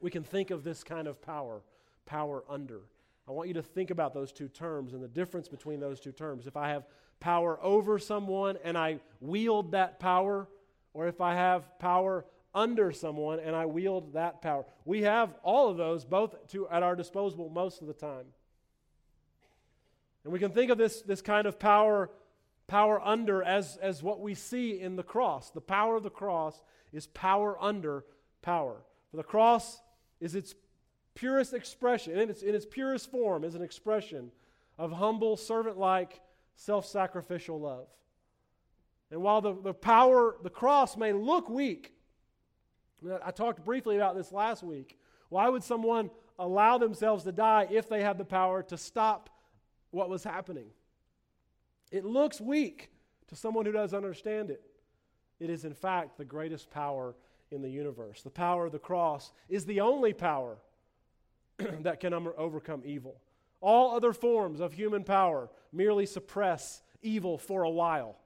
we 0.00 0.10
can 0.10 0.22
think 0.22 0.50
of 0.50 0.64
this 0.64 0.84
kind 0.84 1.08
of 1.08 1.20
power, 1.22 1.62
power 2.06 2.44
under. 2.48 2.82
I 3.28 3.32
want 3.32 3.48
you 3.48 3.54
to 3.54 3.62
think 3.62 3.90
about 3.90 4.14
those 4.14 4.32
two 4.32 4.48
terms 4.48 4.94
and 4.94 5.02
the 5.02 5.08
difference 5.08 5.48
between 5.48 5.80
those 5.80 6.00
two 6.00 6.12
terms. 6.12 6.46
If 6.46 6.56
I 6.56 6.70
have 6.70 6.86
power 7.20 7.58
over 7.62 7.98
someone 7.98 8.56
and 8.64 8.78
I 8.78 9.00
wield 9.20 9.72
that 9.72 9.98
power, 10.00 10.48
or 10.94 11.08
if 11.08 11.20
I 11.20 11.34
have 11.34 11.78
power 11.78 12.24
under 12.54 12.90
someone 12.92 13.40
and 13.40 13.54
I 13.54 13.66
wield 13.66 14.14
that 14.14 14.42
power. 14.42 14.64
We 14.84 15.02
have 15.02 15.34
all 15.42 15.68
of 15.68 15.76
those 15.76 16.04
both 16.04 16.48
to, 16.48 16.68
at 16.68 16.82
our 16.82 16.96
disposal 16.96 17.48
most 17.50 17.80
of 17.82 17.86
the 17.86 17.92
time. 17.92 18.24
And 20.24 20.32
we 20.32 20.38
can 20.38 20.50
think 20.50 20.70
of 20.70 20.78
this, 20.78 21.02
this 21.02 21.22
kind 21.22 21.46
of 21.46 21.58
power, 21.58 22.10
power 22.68 23.00
under 23.02 23.42
as, 23.42 23.76
as 23.78 24.02
what 24.02 24.20
we 24.20 24.34
see 24.34 24.80
in 24.80 24.94
the 24.94 25.02
cross. 25.02 25.50
The 25.50 25.60
power 25.60 25.96
of 25.96 26.04
the 26.04 26.10
cross 26.10 26.62
is 26.92 27.08
power 27.08 27.56
under 27.60 28.04
power. 28.42 28.76
For 29.10 29.16
the 29.16 29.24
cross 29.24 29.80
is 30.20 30.34
its 30.34 30.54
purest 31.14 31.54
expression, 31.54 32.16
in 32.16 32.30
its, 32.30 32.42
in 32.42 32.54
its 32.54 32.66
purest 32.66 33.10
form, 33.10 33.42
is 33.42 33.56
an 33.56 33.62
expression 33.62 34.30
of 34.78 34.92
humble, 34.92 35.36
servant 35.36 35.78
like, 35.78 36.20
self 36.54 36.86
sacrificial 36.86 37.58
love. 37.58 37.88
And 39.10 39.22
while 39.22 39.40
the, 39.40 39.54
the 39.54 39.74
power, 39.74 40.36
the 40.42 40.50
cross 40.50 40.96
may 40.96 41.12
look 41.12 41.48
weak, 41.48 41.94
I 43.24 43.30
talked 43.30 43.64
briefly 43.64 43.96
about 43.96 44.14
this 44.14 44.30
last 44.30 44.62
week. 44.62 44.98
Why 45.30 45.48
would 45.48 45.62
someone 45.62 46.10
allow 46.38 46.78
themselves 46.78 47.24
to 47.24 47.32
die 47.32 47.66
if 47.70 47.88
they 47.88 48.02
had 48.02 48.18
the 48.18 48.24
power 48.24 48.62
to 48.64 48.76
stop 48.76 49.30
what 49.90 50.10
was 50.10 50.22
happening? 50.24 50.66
It 51.90 52.04
looks 52.04 52.40
weak 52.40 52.90
to 53.28 53.36
someone 53.36 53.66
who 53.66 53.72
doesn't 53.72 53.96
understand 53.96 54.50
it. 54.50 54.62
It 55.40 55.50
is, 55.50 55.64
in 55.64 55.74
fact, 55.74 56.18
the 56.18 56.24
greatest 56.24 56.70
power 56.70 57.14
in 57.50 57.62
the 57.62 57.70
universe. 57.70 58.22
The 58.22 58.30
power 58.30 58.66
of 58.66 58.72
the 58.72 58.78
cross 58.78 59.32
is 59.48 59.64
the 59.64 59.80
only 59.80 60.12
power 60.12 60.58
that 61.58 62.00
can 62.00 62.12
um-, 62.12 62.32
overcome 62.36 62.82
evil. 62.84 63.20
All 63.60 63.94
other 63.94 64.12
forms 64.12 64.60
of 64.60 64.72
human 64.72 65.04
power 65.04 65.50
merely 65.72 66.06
suppress 66.06 66.82
evil 67.02 67.38
for 67.38 67.62
a 67.62 67.70
while. 67.70 68.16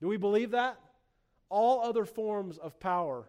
Do 0.00 0.08
we 0.08 0.16
believe 0.16 0.52
that? 0.52 0.78
All 1.48 1.80
other 1.82 2.04
forms 2.04 2.58
of 2.58 2.78
power 2.80 3.28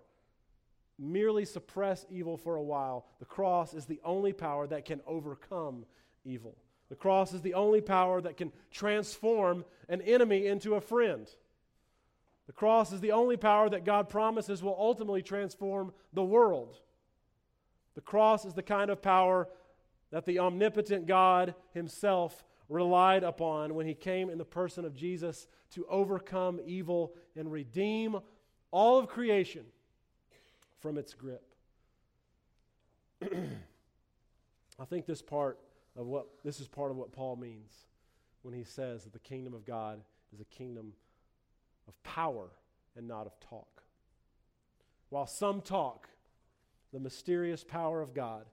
merely 0.98 1.46
suppress 1.46 2.06
evil 2.10 2.38
for 2.38 2.56
a 2.56 2.62
while. 2.62 3.06
The 3.20 3.26
cross 3.26 3.74
is 3.74 3.86
the 3.86 4.00
only 4.04 4.34
power 4.34 4.68
that 4.68 4.86
can 4.86 5.02
overcome 5.08 5.86
evil. 6.24 6.56
The 6.92 6.98
cross 6.98 7.34
is 7.34 7.42
the 7.42 7.54
only 7.54 7.80
power 7.80 8.20
that 8.20 8.36
can 8.36 8.52
transform 8.70 9.64
an 9.88 10.02
enemy 10.02 10.46
into 10.46 10.76
a 10.76 10.82
friend. 10.82 11.26
The 12.48 12.52
cross 12.52 12.92
is 12.92 13.00
the 13.00 13.14
only 13.14 13.38
power 13.38 13.70
that 13.70 13.86
God 13.86 14.10
promises 14.10 14.62
will 14.62 14.76
ultimately 14.78 15.22
transform 15.22 15.94
the 16.12 16.26
world. 16.26 16.82
The 17.96 18.02
cross 18.02 18.44
is 18.44 18.56
the 18.56 18.62
kind 18.62 18.92
of 18.92 19.02
power 19.02 19.48
that 20.12 20.26
the 20.26 20.40
omnipotent 20.40 21.08
God 21.08 21.56
Himself 21.74 22.44
relied 22.68 23.24
upon 23.24 23.74
when 23.74 23.88
He 23.88 23.94
came 23.94 24.30
in 24.30 24.38
the 24.38 24.44
person 24.44 24.84
of 24.84 24.94
Jesus 24.94 25.48
to 25.76 25.86
overcome 25.88 26.60
evil 26.66 27.14
and 27.38 27.50
redeem 27.50 28.20
all 28.70 29.00
of 29.00 29.08
creation 29.08 29.64
from 30.82 30.98
its 30.98 31.14
grip. 31.14 31.56
I 33.22 34.86
think 34.90 35.06
this 35.06 35.22
part 35.22 35.58
of 35.96 36.08
what 36.08 36.28
this 36.44 36.60
is 36.60 36.68
part 36.68 36.92
of 36.92 36.98
what 36.98 37.12
Paul 37.12 37.36
means 37.36 37.72
when 38.44 38.54
he 38.54 38.64
says 38.64 39.04
that 39.04 39.14
the 39.14 39.20
kingdom 39.20 39.54
of 39.54 39.66
God 39.66 40.02
is 40.34 40.40
a 40.40 40.46
kingdom 40.46 40.94
of 41.88 42.02
power 42.04 42.50
and 42.96 43.08
not 43.08 43.26
of 43.26 43.40
talk. 43.40 43.84
While 45.10 45.28
some 45.28 45.62
talk, 45.62 46.08
the 46.94 47.00
mysterious 47.00 47.64
power 47.64 48.02
of 48.02 48.14
God 48.14 48.46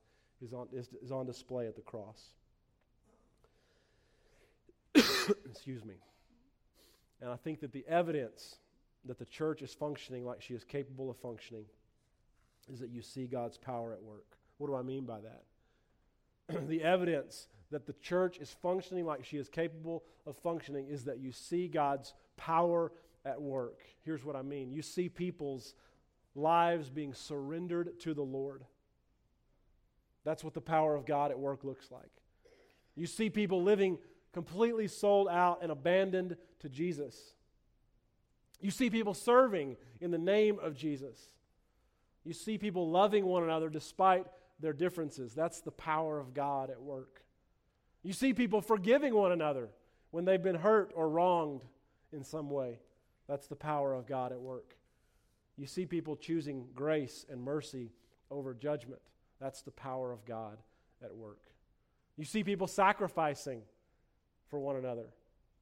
is 0.42 0.52
on, 0.52 0.68
is, 0.72 0.88
is 1.02 1.12
on 1.12 1.26
display 1.26 1.66
at 1.66 1.76
the 1.76 1.82
cross. 1.82 2.30
Excuse 4.94 5.84
me. 5.84 5.94
And 7.20 7.30
I 7.30 7.36
think 7.36 7.60
that 7.60 7.72
the 7.72 7.84
evidence 7.88 8.56
that 9.04 9.18
the 9.18 9.24
church 9.24 9.62
is 9.62 9.72
functioning 9.74 10.24
like 10.24 10.42
she 10.42 10.54
is 10.54 10.64
capable 10.64 11.10
of 11.10 11.16
functioning 11.16 11.64
is 12.72 12.80
that 12.80 12.90
you 12.90 13.02
see 13.02 13.26
God's 13.26 13.56
power 13.56 13.92
at 13.92 14.02
work. 14.02 14.36
What 14.58 14.68
do 14.68 14.74
I 14.74 14.82
mean 14.82 15.04
by 15.04 15.20
that? 15.20 15.44
the 16.68 16.82
evidence 16.82 17.48
that 17.70 17.86
the 17.86 17.92
church 17.94 18.38
is 18.38 18.50
functioning 18.62 19.04
like 19.04 19.24
she 19.24 19.36
is 19.36 19.48
capable 19.48 20.04
of 20.26 20.36
functioning 20.36 20.88
is 20.88 21.04
that 21.04 21.18
you 21.18 21.32
see 21.32 21.68
God's 21.68 22.14
power 22.36 22.92
at 23.24 23.40
work. 23.40 23.80
Here's 24.04 24.24
what 24.24 24.36
I 24.36 24.42
mean 24.42 24.72
you 24.72 24.82
see 24.82 25.08
people's 25.08 25.74
lives 26.34 26.88
being 26.88 27.12
surrendered 27.12 27.98
to 28.00 28.14
the 28.14 28.22
Lord. 28.22 28.64
That's 30.24 30.44
what 30.44 30.54
the 30.54 30.60
power 30.60 30.94
of 30.94 31.06
God 31.06 31.30
at 31.30 31.38
work 31.38 31.64
looks 31.64 31.90
like. 31.90 32.10
You 32.94 33.06
see 33.06 33.30
people 33.30 33.62
living 33.62 33.98
completely 34.32 34.88
sold 34.88 35.28
out 35.28 35.60
and 35.62 35.72
abandoned 35.72 36.36
to 36.60 36.68
Jesus. 36.68 37.34
You 38.60 38.70
see 38.70 38.90
people 38.90 39.14
serving 39.14 39.76
in 40.00 40.10
the 40.10 40.18
name 40.18 40.58
of 40.60 40.74
Jesus. 40.74 41.18
You 42.24 42.32
see 42.32 42.58
people 42.58 42.90
loving 42.90 43.24
one 43.24 43.44
another 43.44 43.68
despite 43.68 44.26
their 44.60 44.72
differences. 44.72 45.34
That's 45.34 45.60
the 45.60 45.70
power 45.70 46.18
of 46.18 46.34
God 46.34 46.70
at 46.70 46.80
work. 46.80 47.22
You 48.02 48.12
see 48.12 48.32
people 48.32 48.60
forgiving 48.60 49.14
one 49.14 49.32
another 49.32 49.70
when 50.10 50.24
they've 50.24 50.42
been 50.42 50.56
hurt 50.56 50.92
or 50.94 51.08
wronged 51.08 51.62
in 52.12 52.24
some 52.24 52.50
way. 52.50 52.80
That's 53.28 53.46
the 53.46 53.56
power 53.56 53.94
of 53.94 54.06
God 54.06 54.32
at 54.32 54.40
work. 54.40 54.76
You 55.56 55.66
see 55.66 55.86
people 55.86 56.16
choosing 56.16 56.66
grace 56.74 57.26
and 57.28 57.42
mercy 57.42 57.92
over 58.30 58.54
judgment. 58.54 59.00
That's 59.40 59.62
the 59.62 59.70
power 59.70 60.12
of 60.12 60.24
God 60.24 60.58
at 61.02 61.14
work. 61.14 61.42
You 62.16 62.24
see 62.24 62.42
people 62.42 62.66
sacrificing 62.66 63.62
for 64.48 64.58
one 64.58 64.76
another, 64.76 65.06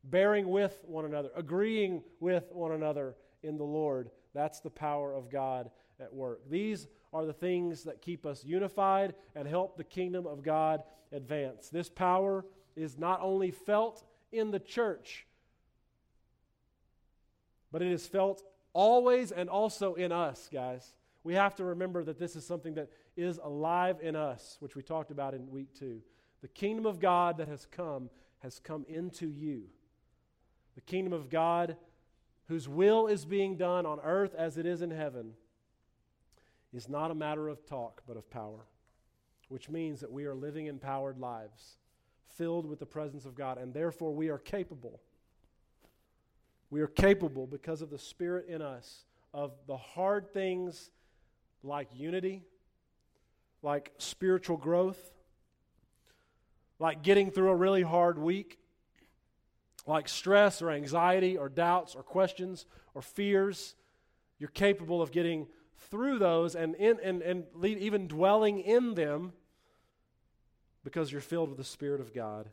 bearing 0.04 0.48
with 0.48 0.78
one 0.86 1.04
another, 1.04 1.30
agreeing 1.36 2.02
with 2.20 2.44
one 2.52 2.72
another 2.72 3.16
in 3.42 3.56
the 3.56 3.64
Lord. 3.64 4.10
That's 4.34 4.60
the 4.60 4.70
power 4.70 5.14
of 5.14 5.30
God 5.30 5.70
at 6.00 6.12
work. 6.12 6.48
These 6.48 6.86
are 7.12 7.24
the 7.24 7.32
things 7.32 7.84
that 7.84 8.02
keep 8.02 8.26
us 8.26 8.44
unified 8.44 9.14
and 9.34 9.48
help 9.48 9.76
the 9.76 9.84
kingdom 9.84 10.26
of 10.26 10.42
God 10.42 10.82
advance. 11.12 11.68
This 11.68 11.88
power 11.88 12.44
is 12.74 12.98
not 12.98 13.20
only 13.22 13.50
felt 13.50 14.04
in 14.32 14.50
the 14.50 14.58
church, 14.58 15.26
but 17.72 17.82
it 17.82 17.90
is 17.90 18.06
felt 18.06 18.42
always 18.72 19.32
and 19.32 19.48
also 19.48 19.94
in 19.94 20.12
us, 20.12 20.48
guys. 20.52 20.94
We 21.24 21.34
have 21.34 21.56
to 21.56 21.64
remember 21.64 22.04
that 22.04 22.18
this 22.18 22.36
is 22.36 22.46
something 22.46 22.74
that 22.74 22.90
is 23.16 23.40
alive 23.42 23.98
in 24.02 24.14
us, 24.14 24.56
which 24.60 24.76
we 24.76 24.82
talked 24.82 25.10
about 25.10 25.34
in 25.34 25.50
week 25.50 25.74
two. 25.76 26.02
The 26.42 26.48
kingdom 26.48 26.86
of 26.86 27.00
God 27.00 27.38
that 27.38 27.48
has 27.48 27.66
come 27.66 28.10
has 28.40 28.60
come 28.60 28.84
into 28.88 29.26
you. 29.26 29.64
The 30.74 30.82
kingdom 30.82 31.12
of 31.12 31.30
God, 31.30 31.76
whose 32.48 32.68
will 32.68 33.06
is 33.06 33.24
being 33.24 33.56
done 33.56 33.86
on 33.86 33.98
earth 34.04 34.34
as 34.34 34.58
it 34.58 34.66
is 34.66 34.82
in 34.82 34.90
heaven, 34.90 35.32
is 36.72 36.88
not 36.88 37.10
a 37.10 37.14
matter 37.14 37.48
of 37.48 37.64
talk, 37.66 38.02
but 38.06 38.16
of 38.16 38.28
power, 38.30 38.66
which 39.48 39.68
means 39.68 40.00
that 40.00 40.10
we 40.10 40.24
are 40.26 40.34
living 40.34 40.66
empowered 40.66 41.18
lives, 41.18 41.78
filled 42.36 42.66
with 42.66 42.78
the 42.78 42.86
presence 42.86 43.24
of 43.24 43.34
God, 43.34 43.58
and 43.58 43.72
therefore 43.72 44.12
we 44.12 44.28
are 44.28 44.38
capable. 44.38 45.00
We 46.70 46.80
are 46.80 46.88
capable, 46.88 47.46
because 47.46 47.80
of 47.82 47.90
the 47.90 47.98
Spirit 47.98 48.46
in 48.48 48.60
us, 48.60 49.04
of 49.32 49.52
the 49.66 49.76
hard 49.76 50.32
things 50.32 50.90
like 51.62 51.88
unity, 51.94 52.42
like 53.62 53.92
spiritual 53.98 54.56
growth, 54.56 55.12
like 56.78 57.02
getting 57.02 57.30
through 57.30 57.50
a 57.50 57.56
really 57.56 57.82
hard 57.82 58.18
week, 58.18 58.58
like 59.86 60.08
stress 60.08 60.60
or 60.60 60.70
anxiety 60.70 61.36
or 61.36 61.48
doubts 61.48 61.94
or 61.94 62.02
questions 62.02 62.66
or 62.94 63.02
fears. 63.02 63.74
You're 64.38 64.50
capable 64.50 65.00
of 65.00 65.12
getting 65.12 65.46
through 65.78 66.18
those 66.18 66.54
and, 66.54 66.74
in, 66.76 66.98
and, 67.02 67.22
and 67.22 67.44
even 67.64 68.06
dwelling 68.06 68.60
in 68.60 68.94
them 68.94 69.32
because 70.84 71.10
you're 71.10 71.20
filled 71.20 71.48
with 71.48 71.58
the 71.58 71.64
Spirit 71.64 72.00
of 72.00 72.14
God 72.14 72.48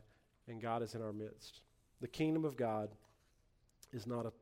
and 0.48 0.60
God 0.60 0.82
is 0.82 0.94
in 0.94 1.02
our 1.02 1.12
midst. 1.12 1.60
The 2.00 2.08
kingdom 2.08 2.44
of 2.44 2.56
God 2.56 2.90
is 3.92 4.06
not 4.06 4.26
a 4.26 4.32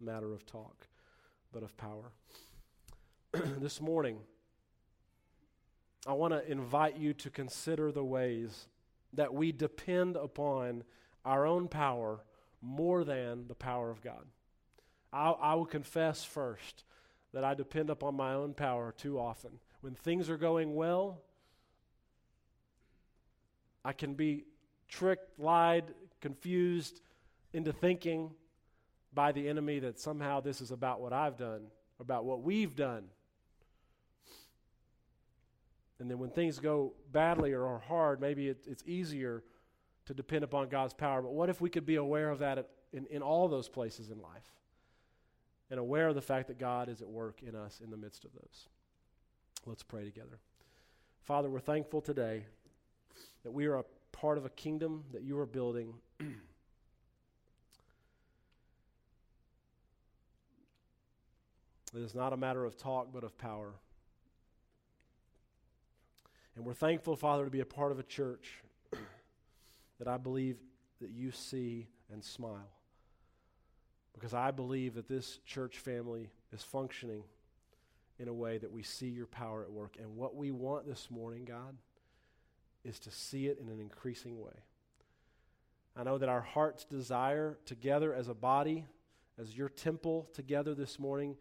matter 0.00 0.32
of 0.32 0.44
talk, 0.46 0.86
but 1.52 1.62
of 1.62 1.76
power. 1.76 2.12
this 3.32 3.80
morning, 3.80 4.18
I 6.06 6.14
want 6.14 6.32
to 6.32 6.50
invite 6.50 6.96
you 6.96 7.12
to 7.14 7.30
consider 7.30 7.92
the 7.92 8.04
ways 8.04 8.66
that 9.12 9.32
we 9.32 9.52
depend 9.52 10.16
upon 10.16 10.84
our 11.24 11.46
own 11.46 11.68
power 11.68 12.24
more 12.60 13.04
than 13.04 13.46
the 13.46 13.54
power 13.54 13.90
of 13.90 14.02
God. 14.02 14.24
I, 15.12 15.30
I 15.30 15.54
will 15.54 15.66
confess 15.66 16.24
first 16.24 16.84
that 17.32 17.44
I 17.44 17.54
depend 17.54 17.90
upon 17.90 18.14
my 18.14 18.34
own 18.34 18.54
power 18.54 18.94
too 18.96 19.18
often. 19.18 19.52
When 19.80 19.94
things 19.94 20.28
are 20.28 20.36
going 20.36 20.74
well, 20.74 21.22
I 23.84 23.92
can 23.92 24.14
be 24.14 24.44
tricked, 24.88 25.38
lied, 25.38 25.94
confused 26.20 27.00
into 27.52 27.72
thinking 27.72 28.30
by 29.14 29.32
the 29.32 29.48
enemy 29.48 29.78
that 29.80 29.98
somehow 29.98 30.40
this 30.40 30.60
is 30.60 30.70
about 30.70 31.00
what 31.00 31.12
I've 31.12 31.36
done, 31.36 31.66
about 31.98 32.24
what 32.24 32.42
we've 32.42 32.74
done. 32.74 33.04
And 35.98 36.10
then 36.10 36.18
when 36.18 36.30
things 36.30 36.58
go 36.58 36.94
badly 37.12 37.52
or 37.52 37.66
are 37.66 37.78
hard, 37.78 38.20
maybe 38.20 38.48
it, 38.48 38.64
it's 38.66 38.82
easier 38.86 39.44
to 40.06 40.14
depend 40.14 40.44
upon 40.44 40.68
God's 40.68 40.94
power. 40.94 41.22
But 41.22 41.32
what 41.32 41.48
if 41.48 41.60
we 41.60 41.70
could 41.70 41.86
be 41.86 41.96
aware 41.96 42.30
of 42.30 42.40
that 42.40 42.68
in, 42.92 43.06
in 43.06 43.22
all 43.22 43.48
those 43.48 43.68
places 43.68 44.10
in 44.10 44.20
life? 44.20 44.50
And 45.72 45.80
aware 45.80 46.08
of 46.08 46.14
the 46.14 46.20
fact 46.20 46.48
that 46.48 46.58
God 46.58 46.90
is 46.90 47.00
at 47.00 47.08
work 47.08 47.42
in 47.42 47.56
us 47.56 47.80
in 47.82 47.88
the 47.90 47.96
midst 47.96 48.26
of 48.26 48.32
those. 48.34 48.68
Let's 49.64 49.82
pray 49.82 50.04
together. 50.04 50.38
Father, 51.22 51.48
we're 51.48 51.60
thankful 51.60 52.02
today 52.02 52.44
that 53.42 53.52
we 53.52 53.64
are 53.64 53.76
a 53.76 53.84
part 54.12 54.36
of 54.36 54.44
a 54.44 54.50
kingdom 54.50 55.04
that 55.14 55.22
you 55.22 55.38
are 55.38 55.46
building. 55.46 55.94
it 56.20 56.26
is 61.94 62.14
not 62.14 62.34
a 62.34 62.36
matter 62.36 62.66
of 62.66 62.76
talk, 62.76 63.08
but 63.10 63.24
of 63.24 63.38
power. 63.38 63.72
And 66.54 66.66
we're 66.66 66.74
thankful, 66.74 67.16
Father, 67.16 67.46
to 67.46 67.50
be 67.50 67.60
a 67.60 67.64
part 67.64 67.92
of 67.92 67.98
a 67.98 68.02
church 68.02 68.62
that 69.98 70.06
I 70.06 70.18
believe 70.18 70.58
that 71.00 71.12
you 71.12 71.30
see 71.30 71.88
and 72.12 72.22
smile. 72.22 72.68
Because 74.14 74.34
I 74.34 74.50
believe 74.50 74.94
that 74.94 75.08
this 75.08 75.38
church 75.46 75.78
family 75.78 76.30
is 76.52 76.62
functioning 76.62 77.24
in 78.18 78.28
a 78.28 78.32
way 78.32 78.58
that 78.58 78.70
we 78.70 78.82
see 78.82 79.08
your 79.08 79.26
power 79.26 79.62
at 79.62 79.70
work. 79.70 79.96
And 79.98 80.16
what 80.16 80.36
we 80.36 80.50
want 80.50 80.86
this 80.86 81.10
morning, 81.10 81.44
God, 81.44 81.76
is 82.84 82.98
to 83.00 83.10
see 83.10 83.46
it 83.46 83.58
in 83.60 83.68
an 83.68 83.80
increasing 83.80 84.40
way. 84.40 84.52
I 85.96 86.04
know 86.04 86.18
that 86.18 86.28
our 86.28 86.40
heart's 86.40 86.84
desire 86.84 87.58
together 87.66 88.14
as 88.14 88.28
a 88.28 88.34
body, 88.34 88.86
as 89.38 89.56
your 89.56 89.68
temple 89.68 90.28
together 90.34 90.74
this 90.74 90.98
morning, 90.98 91.36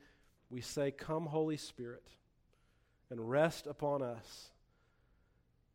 we 0.50 0.62
say, 0.62 0.92
Come, 0.92 1.26
Holy 1.26 1.58
Spirit, 1.58 2.08
and 3.10 3.30
rest 3.30 3.68
upon 3.68 4.02
us. 4.02 4.50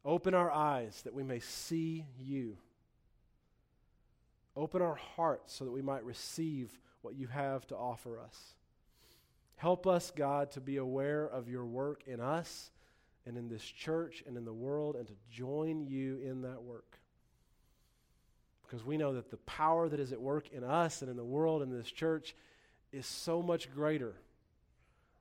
Open 0.04 0.34
our 0.34 0.50
eyes 0.50 1.02
that 1.02 1.14
we 1.14 1.22
may 1.22 1.40
see 1.40 2.06
you. 2.18 2.58
Open 4.56 4.80
our 4.80 4.94
hearts 4.94 5.54
so 5.54 5.64
that 5.64 5.70
we 5.70 5.82
might 5.82 6.04
receive 6.04 6.78
what 7.02 7.14
you 7.14 7.26
have 7.26 7.66
to 7.68 7.76
offer 7.76 8.18
us. 8.18 8.54
Help 9.56 9.86
us, 9.86 10.10
God, 10.14 10.50
to 10.52 10.60
be 10.60 10.78
aware 10.78 11.26
of 11.26 11.48
your 11.48 11.64
work 11.64 12.02
in 12.06 12.20
us 12.20 12.70
and 13.26 13.36
in 13.36 13.48
this 13.48 13.64
church 13.64 14.22
and 14.26 14.36
in 14.36 14.44
the 14.44 14.52
world 14.52 14.96
and 14.96 15.06
to 15.06 15.14
join 15.30 15.86
you 15.86 16.18
in 16.18 16.42
that 16.42 16.62
work. 16.62 16.98
Because 18.66 18.84
we 18.84 18.96
know 18.96 19.14
that 19.14 19.30
the 19.30 19.36
power 19.38 19.88
that 19.88 20.00
is 20.00 20.12
at 20.12 20.20
work 20.20 20.50
in 20.52 20.64
us 20.64 21.02
and 21.02 21.10
in 21.10 21.16
the 21.16 21.24
world 21.24 21.62
and 21.62 21.72
this 21.72 21.90
church 21.90 22.34
is 22.92 23.06
so 23.06 23.42
much 23.42 23.72
greater 23.72 24.14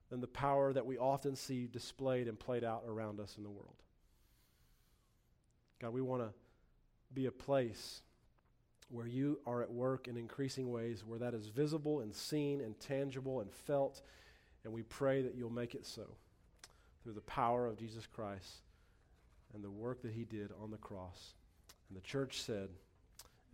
than 0.10 0.22
the 0.22 0.28
power 0.28 0.72
that 0.74 0.86
we 0.86 0.98
often 0.98 1.36
see 1.36 1.68
displayed 1.68 2.28
and 2.28 2.40
played 2.40 2.64
out 2.64 2.84
around 2.88 3.20
us 3.20 3.36
in 3.38 3.44
the 3.44 3.50
world. 3.50 3.76
God, 5.82 5.94
we 5.94 6.02
want 6.02 6.24
to 6.24 6.30
be 7.14 7.26
a 7.26 7.32
place 7.32 8.02
where 8.90 9.08
you 9.08 9.40
are 9.46 9.62
at 9.62 9.72
work 9.72 10.08
in 10.08 10.18
increasing 10.18 10.72
ways, 10.72 11.04
where 11.06 11.20
that 11.20 11.34
is 11.34 11.48
visible 11.48 12.02
and 12.02 12.14
seen 12.14 12.62
and 12.62 12.80
tangible 12.80 13.42
and 13.42 13.52
felt, 13.52 14.02
and 14.64 14.74
we 14.74 14.84
pray 14.84 15.22
that 15.22 15.36
you'll 15.36 15.50
make 15.50 15.76
it 15.76 15.86
so 15.86 16.04
through 17.04 17.14
the 17.14 17.22
power 17.22 17.68
of 17.68 17.78
Jesus 17.78 18.08
Christ 18.08 18.62
and 19.54 19.64
the 19.64 19.70
work 19.70 20.02
that 20.02 20.12
he 20.12 20.24
did 20.24 20.52
on 20.62 20.72
the 20.72 20.78
cross. 20.78 21.34
And 21.90 21.98
the 21.98 22.02
church 22.02 22.42
said, 22.42 22.70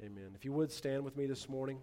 Amen. 0.03 0.31
If 0.35 0.45
you 0.45 0.51
would 0.53 0.71
stand 0.71 1.03
with 1.03 1.15
me 1.15 1.27
this 1.27 1.47
morning, 1.47 1.77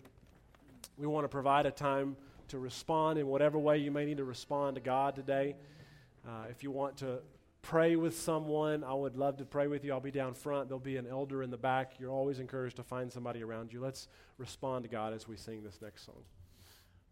we 0.97 1.07
want 1.07 1.25
to 1.25 1.29
provide 1.29 1.67
a 1.67 1.71
time 1.71 2.17
to 2.49 2.59
respond 2.59 3.19
in 3.19 3.27
whatever 3.27 3.59
way 3.59 3.79
you 3.79 3.93
may 3.93 4.05
need 4.05 4.17
to 4.17 4.25
respond 4.25 4.75
to 4.75 4.81
God 4.81 5.15
today. 5.15 5.55
Uh, 6.27 6.47
if 6.51 6.63
you 6.63 6.71
want 6.71 6.97
to 6.97 7.21
pray 7.63 7.97
with 7.97 8.19
someone, 8.19 8.85
I 8.85 8.95
would 8.95 9.17
love 9.17 9.37
to 9.39 9.45
pray 9.45 9.67
with 9.67 9.85
you. 9.85 9.93
I'll 9.93 10.01
be 10.01 10.11
down 10.11 10.35
front. 10.35 10.69
There'll 10.69 10.81
be 10.81 10.97
an 10.97 11.07
elder 11.07 11.43
in 11.43 11.51
the 11.51 11.57
back. 11.57 11.93
You're 11.99 12.11
always 12.11 12.39
encouraged 12.39 12.77
to 12.77 12.83
find 12.83 13.13
somebody 13.13 13.43
around 13.43 13.73
you. 13.73 13.81
Let's 13.81 14.09
respond 14.39 14.85
to 14.85 14.89
God 14.89 15.13
as 15.13 15.29
we 15.29 15.37
sing 15.37 15.63
this 15.63 15.81
next 15.83 16.07
song. 16.07 16.23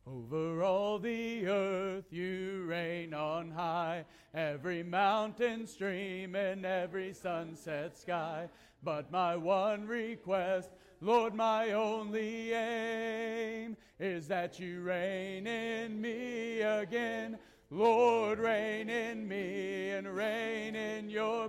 Over 0.09 0.63
all 0.63 1.01
the 1.01 1.49
earth 1.49 2.13
you 2.13 2.65
reign 2.69 3.13
on 3.13 3.51
high, 3.51 4.05
every 4.33 4.85
mountain 4.85 5.67
stream 5.67 6.37
and 6.37 6.65
every 6.65 7.13
sunset 7.13 7.99
sky. 7.99 8.49
But 8.85 9.11
my 9.11 9.37
one 9.37 9.85
request, 9.89 10.71
Lord, 11.01 11.35
my 11.35 11.73
only 11.73 12.53
aim, 12.53 13.77
is 13.99 14.29
that 14.29 14.61
you 14.61 14.83
reign 14.83 15.49
in 15.49 16.01
me 16.01 16.61
again. 16.61 17.37
Lord, 17.71 18.39
reign 18.39 18.89
in 18.89 19.27
me 19.27 19.91
and 19.91 20.07
reign 20.07 20.77
in 20.77 21.11
your 21.11 21.49